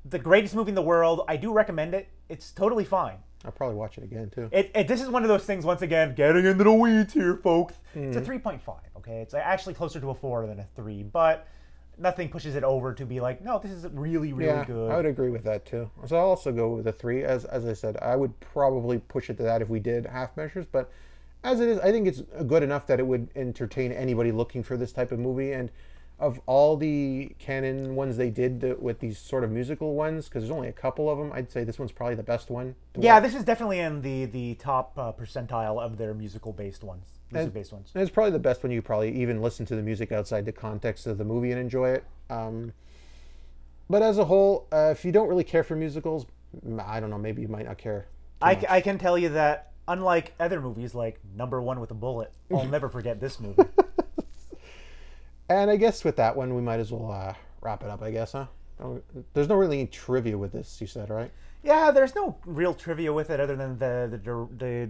the 0.04 0.18
greatest 0.18 0.54
movie 0.54 0.70
in 0.70 0.74
the 0.74 0.82
world. 0.82 1.22
I 1.28 1.36
do 1.36 1.52
recommend 1.52 1.94
it. 1.94 2.08
It's 2.28 2.50
totally 2.52 2.84
fine. 2.84 3.18
I'll 3.44 3.52
probably 3.52 3.76
watch 3.76 3.98
it 3.98 4.04
again 4.04 4.30
too. 4.30 4.48
It, 4.52 4.70
it 4.74 4.86
this 4.88 5.00
is 5.00 5.08
one 5.08 5.22
of 5.22 5.28
those 5.28 5.44
things. 5.44 5.64
Once 5.64 5.82
again, 5.82 6.14
getting 6.14 6.44
into 6.44 6.62
the 6.64 6.72
weeds 6.72 7.12
here, 7.12 7.36
folks. 7.36 7.74
It's 7.94 8.16
a 8.16 8.18
Mm-hmm. 8.20 8.24
three 8.26 8.38
point 8.38 8.60
five. 8.62 8.82
Okay, 8.98 9.20
it's 9.20 9.34
actually 9.34 9.74
closer 9.74 9.98
to 10.00 10.10
a 10.10 10.14
four 10.14 10.46
than 10.46 10.60
a 10.60 10.66
three, 10.76 11.02
but 11.02 11.48
nothing 11.98 12.28
pushes 12.28 12.54
it 12.54 12.62
over 12.64 12.94
to 12.94 13.04
be 13.04 13.20
like, 13.20 13.42
no, 13.42 13.58
this 13.58 13.70
is 13.72 13.86
really 13.92 14.32
really 14.32 14.50
yeah, 14.52 14.64
good. 14.64 14.90
I 14.92 14.96
would 14.96 15.06
agree 15.06 15.30
with 15.30 15.44
that 15.44 15.64
too. 15.66 15.90
So 16.06 16.16
I'll 16.16 16.26
also 16.28 16.52
go 16.52 16.68
with 16.76 16.86
a 16.86 16.92
three. 16.92 17.24
As 17.24 17.44
as 17.46 17.66
I 17.66 17.72
said, 17.72 17.96
I 18.02 18.14
would 18.16 18.38
probably 18.40 18.98
push 18.98 19.28
it 19.30 19.36
to 19.38 19.42
that 19.44 19.62
if 19.62 19.68
we 19.68 19.80
did 19.80 20.06
half 20.06 20.36
measures, 20.36 20.66
but 20.70 20.90
as 21.44 21.60
it 21.60 21.68
is, 21.68 21.78
I 21.80 21.90
think 21.90 22.06
it's 22.06 22.22
good 22.46 22.62
enough 22.62 22.86
that 22.86 23.00
it 23.00 23.06
would 23.06 23.28
entertain 23.34 23.92
anybody 23.92 24.32
looking 24.32 24.62
for 24.62 24.76
this 24.76 24.92
type 24.92 25.12
of 25.12 25.18
movie. 25.18 25.52
And 25.52 25.70
of 26.18 26.40
all 26.46 26.76
the 26.76 27.34
Cannon 27.40 27.96
ones 27.96 28.16
they 28.16 28.30
did 28.30 28.60
the, 28.60 28.76
with 28.78 29.00
these 29.00 29.18
sort 29.18 29.42
of 29.42 29.50
musical 29.50 29.94
ones, 29.94 30.28
because 30.28 30.44
there's 30.44 30.52
only 30.52 30.68
a 30.68 30.72
couple 30.72 31.10
of 31.10 31.18
them, 31.18 31.32
I'd 31.32 31.50
say 31.50 31.64
this 31.64 31.78
one's 31.78 31.90
probably 31.90 32.14
the 32.14 32.22
best 32.22 32.48
one. 32.48 32.76
yeah, 32.96 33.14
watch. 33.14 33.24
this 33.24 33.34
is 33.34 33.44
definitely 33.44 33.80
in 33.80 34.02
the 34.02 34.26
the 34.26 34.54
top 34.54 34.96
uh, 34.96 35.12
percentile 35.12 35.80
of 35.80 35.98
their 35.98 36.14
musical 36.14 36.52
based 36.52 36.84
ones. 36.84 37.06
Music 37.32 37.52
based 37.52 37.72
ones. 37.72 37.90
And 37.94 38.02
it's 38.02 38.12
probably 38.12 38.30
the 38.32 38.38
best 38.38 38.62
one 38.62 38.70
you 38.70 38.82
probably 38.82 39.10
even 39.20 39.42
listen 39.42 39.66
to 39.66 39.74
the 39.74 39.82
music 39.82 40.12
outside 40.12 40.44
the 40.44 40.52
context 40.52 41.06
of 41.06 41.18
the 41.18 41.24
movie 41.24 41.50
and 41.50 41.60
enjoy 41.60 41.90
it. 41.90 42.04
Um, 42.30 42.72
but 43.90 44.02
as 44.02 44.18
a 44.18 44.24
whole, 44.26 44.68
uh, 44.70 44.90
if 44.92 45.04
you 45.04 45.12
don't 45.12 45.28
really 45.28 45.44
care 45.44 45.64
for 45.64 45.74
musicals, 45.74 46.26
I 46.78 47.00
don't 47.00 47.10
know, 47.10 47.18
maybe 47.18 47.42
you 47.42 47.48
might 47.48 47.66
not 47.66 47.78
care. 47.78 48.06
I. 48.40 48.64
I 48.68 48.80
can 48.80 48.98
tell 48.98 49.18
you 49.18 49.30
that 49.30 49.71
unlike 49.88 50.34
other 50.40 50.60
movies 50.60 50.94
like 50.94 51.18
Number 51.36 51.60
One 51.62 51.80
with 51.80 51.90
a 51.90 51.94
Bullet, 51.94 52.32
I'll 52.52 52.64
never 52.66 52.88
forget 52.88 53.20
this 53.20 53.38
movie. 53.40 53.62
And 55.48 55.70
I 55.70 55.76
guess 55.76 56.02
with 56.02 56.16
that 56.16 56.34
one, 56.34 56.54
we 56.54 56.62
might 56.62 56.80
as 56.80 56.90
well 56.92 57.10
uh, 57.12 57.34
wrap 57.60 57.82
it 57.82 57.90
up. 57.90 58.00
I 58.02 58.10
guess, 58.10 58.32
huh? 58.32 58.46
There's 59.34 59.48
no 59.48 59.54
really 59.56 59.80
any 59.80 59.86
trivia 59.88 60.38
with 60.38 60.52
this. 60.52 60.80
You 60.80 60.86
said 60.86 61.10
right? 61.10 61.30
yeah, 61.62 61.90
there's 61.90 62.14
no 62.14 62.36
real 62.46 62.72
trivia 62.72 63.12
with 63.12 63.28
it 63.28 63.38
other 63.38 63.54
than 63.56 63.78
the 63.78 64.18
the 64.24 64.48
the 64.56 64.88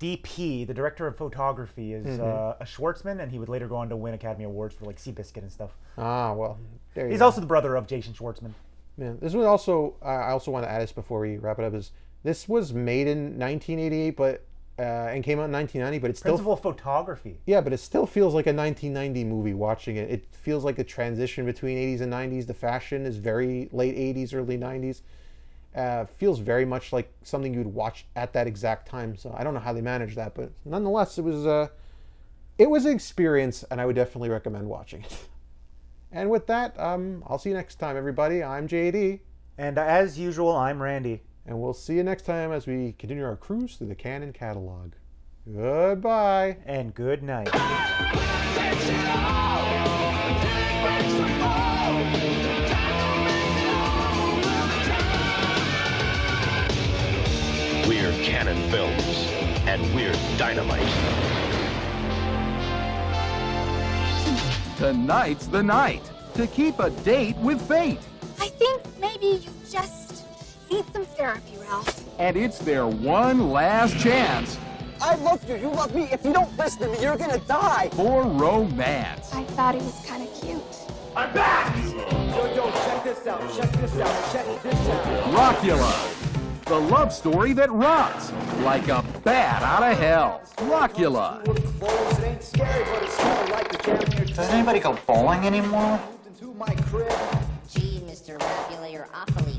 DP, 0.00 0.66
the 0.66 0.74
director 0.74 1.06
of 1.06 1.16
photography, 1.16 1.92
is 1.92 2.04
Mm-hmm. 2.06 2.22
uh, 2.24 2.54
a 2.60 2.64
Schwartzman, 2.64 3.20
and 3.22 3.30
he 3.30 3.38
would 3.38 3.48
later 3.48 3.68
go 3.68 3.76
on 3.76 3.88
to 3.90 3.96
win 3.96 4.14
Academy 4.14 4.44
Awards 4.44 4.74
for 4.74 4.84
like 4.86 4.96
Seabiscuit 4.96 5.42
and 5.42 5.52
stuff. 5.52 5.70
Ah, 5.96 6.32
well, 6.32 6.58
there 6.94 7.04
you 7.06 7.12
He's 7.12 7.20
go. 7.20 7.26
also 7.26 7.40
the 7.40 7.46
brother 7.46 7.76
of 7.76 7.86
Jason 7.86 8.12
Schwartzman. 8.12 8.52
Yeah, 8.98 9.12
this 9.20 9.34
was 9.34 9.46
also. 9.46 9.94
Uh, 10.02 10.06
I 10.06 10.30
also 10.32 10.50
want 10.50 10.64
to 10.64 10.70
add 10.70 10.82
this 10.82 10.90
before 10.92 11.20
we 11.20 11.36
wrap 11.36 11.58
it 11.60 11.64
up. 11.64 11.74
Is 11.74 11.92
this 12.26 12.48
was 12.48 12.74
made 12.74 13.06
in 13.06 13.38
1988, 13.38 14.16
but 14.16 14.44
uh, 14.78 14.82
and 14.82 15.24
came 15.24 15.38
out 15.38 15.44
in 15.44 15.52
1990, 15.52 15.98
but 16.00 16.10
it's 16.10 16.18
still 16.18 16.32
Principal 16.32 16.56
photography. 16.56 17.38
Yeah, 17.46 17.60
but 17.60 17.72
it 17.72 17.78
still 17.78 18.04
feels 18.04 18.34
like 18.34 18.46
a 18.46 18.52
1990 18.52 19.24
movie 19.24 19.54
watching 19.54 19.96
it. 19.96 20.10
It 20.10 20.26
feels 20.32 20.64
like 20.64 20.78
a 20.78 20.84
transition 20.84 21.46
between 21.46 21.78
80s 21.78 22.02
and 22.02 22.12
90s. 22.12 22.46
The 22.46 22.52
fashion 22.52 23.06
is 23.06 23.16
very 23.16 23.70
late 23.72 23.96
80s, 23.96 24.34
early 24.34 24.58
90s. 24.58 25.00
Uh, 25.74 26.04
feels 26.04 26.40
very 26.40 26.64
much 26.64 26.92
like 26.92 27.10
something 27.22 27.54
you'd 27.54 27.66
watch 27.66 28.06
at 28.16 28.32
that 28.32 28.46
exact 28.46 28.88
time. 28.88 29.16
So 29.16 29.34
I 29.38 29.44
don't 29.44 29.54
know 29.54 29.60
how 29.60 29.72
they 29.72 29.80
managed 29.80 30.16
that, 30.16 30.34
but 30.34 30.50
nonetheless, 30.64 31.18
it 31.18 31.22
was 31.22 31.46
uh, 31.46 31.68
it 32.58 32.68
was 32.68 32.86
an 32.86 32.92
experience, 32.92 33.64
and 33.70 33.80
I 33.80 33.86
would 33.86 33.96
definitely 33.96 34.30
recommend 34.30 34.68
watching 34.68 35.02
it. 35.02 35.28
And 36.12 36.30
with 36.30 36.46
that, 36.46 36.78
um, 36.78 37.22
I'll 37.26 37.38
see 37.38 37.50
you 37.50 37.56
next 37.56 37.76
time, 37.76 37.96
everybody. 37.96 38.42
I'm 38.42 38.68
JD, 38.68 39.20
And 39.58 39.76
as 39.76 40.18
usual, 40.18 40.56
I'm 40.56 40.82
Randy. 40.82 41.22
And 41.48 41.60
we'll 41.60 41.74
see 41.74 41.94
you 41.94 42.02
next 42.02 42.22
time 42.22 42.50
as 42.50 42.66
we 42.66 42.94
continue 42.98 43.24
our 43.24 43.36
cruise 43.36 43.76
through 43.76 43.86
the 43.86 43.94
Cannon 43.94 44.32
catalog. 44.32 44.94
Goodbye. 45.52 46.56
And 46.66 46.92
good 46.92 47.22
night. 47.22 47.48
We're 57.86 58.10
Cannon 58.24 58.70
Films, 58.70 59.30
and 59.66 59.94
we're 59.94 60.12
dynamite. 60.36 60.82
Tonight's 64.76 65.46
the 65.46 65.62
night 65.62 66.02
to 66.34 66.48
keep 66.48 66.80
a 66.80 66.90
date 66.90 67.36
with 67.36 67.62
fate. 67.68 68.00
I 68.40 68.48
think 68.48 68.82
maybe 69.00 69.26
you 69.44 69.50
just 69.70 70.05
need 70.70 70.84
some 70.92 71.04
therapy, 71.04 71.56
Ralph. 71.58 72.04
And 72.18 72.36
it's 72.36 72.58
their 72.58 72.86
one 72.86 73.50
last 73.50 73.98
chance 73.98 74.58
I 75.00 75.14
love 75.16 75.46
you. 75.48 75.56
You 75.56 75.68
love 75.68 75.94
me. 75.94 76.04
If 76.10 76.24
you 76.24 76.32
don't 76.32 76.56
listen 76.56 76.80
to 76.82 76.88
me, 76.88 77.02
you're 77.02 77.18
gonna 77.18 77.38
die. 77.40 77.90
for 77.92 78.22
romance. 78.24 79.30
I 79.34 79.44
thought 79.44 79.74
he 79.74 79.80
was 79.82 80.06
kind 80.06 80.22
of 80.22 80.32
cute. 80.40 80.62
I'm 81.14 81.32
back! 81.32 81.76
Yo, 81.84 82.54
yo, 82.54 82.70
check 82.70 83.04
this 83.04 83.26
out. 83.26 83.40
Check 83.54 83.70
this 83.72 83.96
out. 83.98 84.32
Check 84.32 84.62
this 84.62 84.88
out. 84.88 85.24
Rockula, 85.34 86.64
the 86.64 86.78
love 86.78 87.12
story 87.12 87.52
that 87.54 87.70
rocks 87.70 88.32
like 88.62 88.88
a 88.88 89.04
bat 89.22 89.62
out 89.62 89.82
of 89.82 89.98
hell. 89.98 90.42
Rockula. 90.56 91.42
Ain't 92.24 92.42
scary, 92.42 92.84
but 92.84 93.02
it's 93.02 93.12
smell 93.16 93.48
like 93.50 93.70
the 93.70 93.78
jam 93.78 94.00
in 94.00 94.12
your 94.16 94.26
Does 94.26 94.48
anybody 94.50 94.80
go 94.80 94.98
bowling 95.06 95.46
anymore? 95.46 96.00
into 96.26 96.52
my 96.54 96.74
crib. 96.90 97.12
Gee, 97.70 98.00
Mr. 98.06 98.38
Rapula, 98.38 98.90
you're 98.92 99.08
awfully 99.14 99.58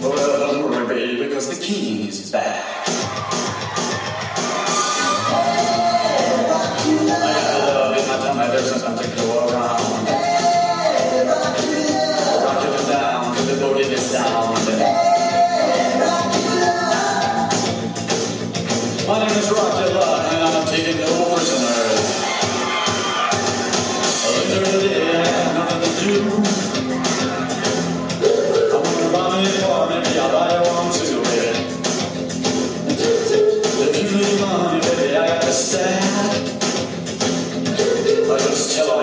well, 0.00 0.52
don't 0.52 0.70
worry, 0.70 0.86
baby, 0.86 1.24
because 1.24 1.58
the 1.58 1.64
king's 1.64 2.30
back. 2.30 2.77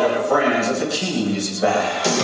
Tell 0.05 0.13
your 0.13 0.23
friends 0.23 0.67
that 0.67 0.85
the 0.85 0.91
king 0.91 1.35
is 1.35 1.59
back. 1.59 2.14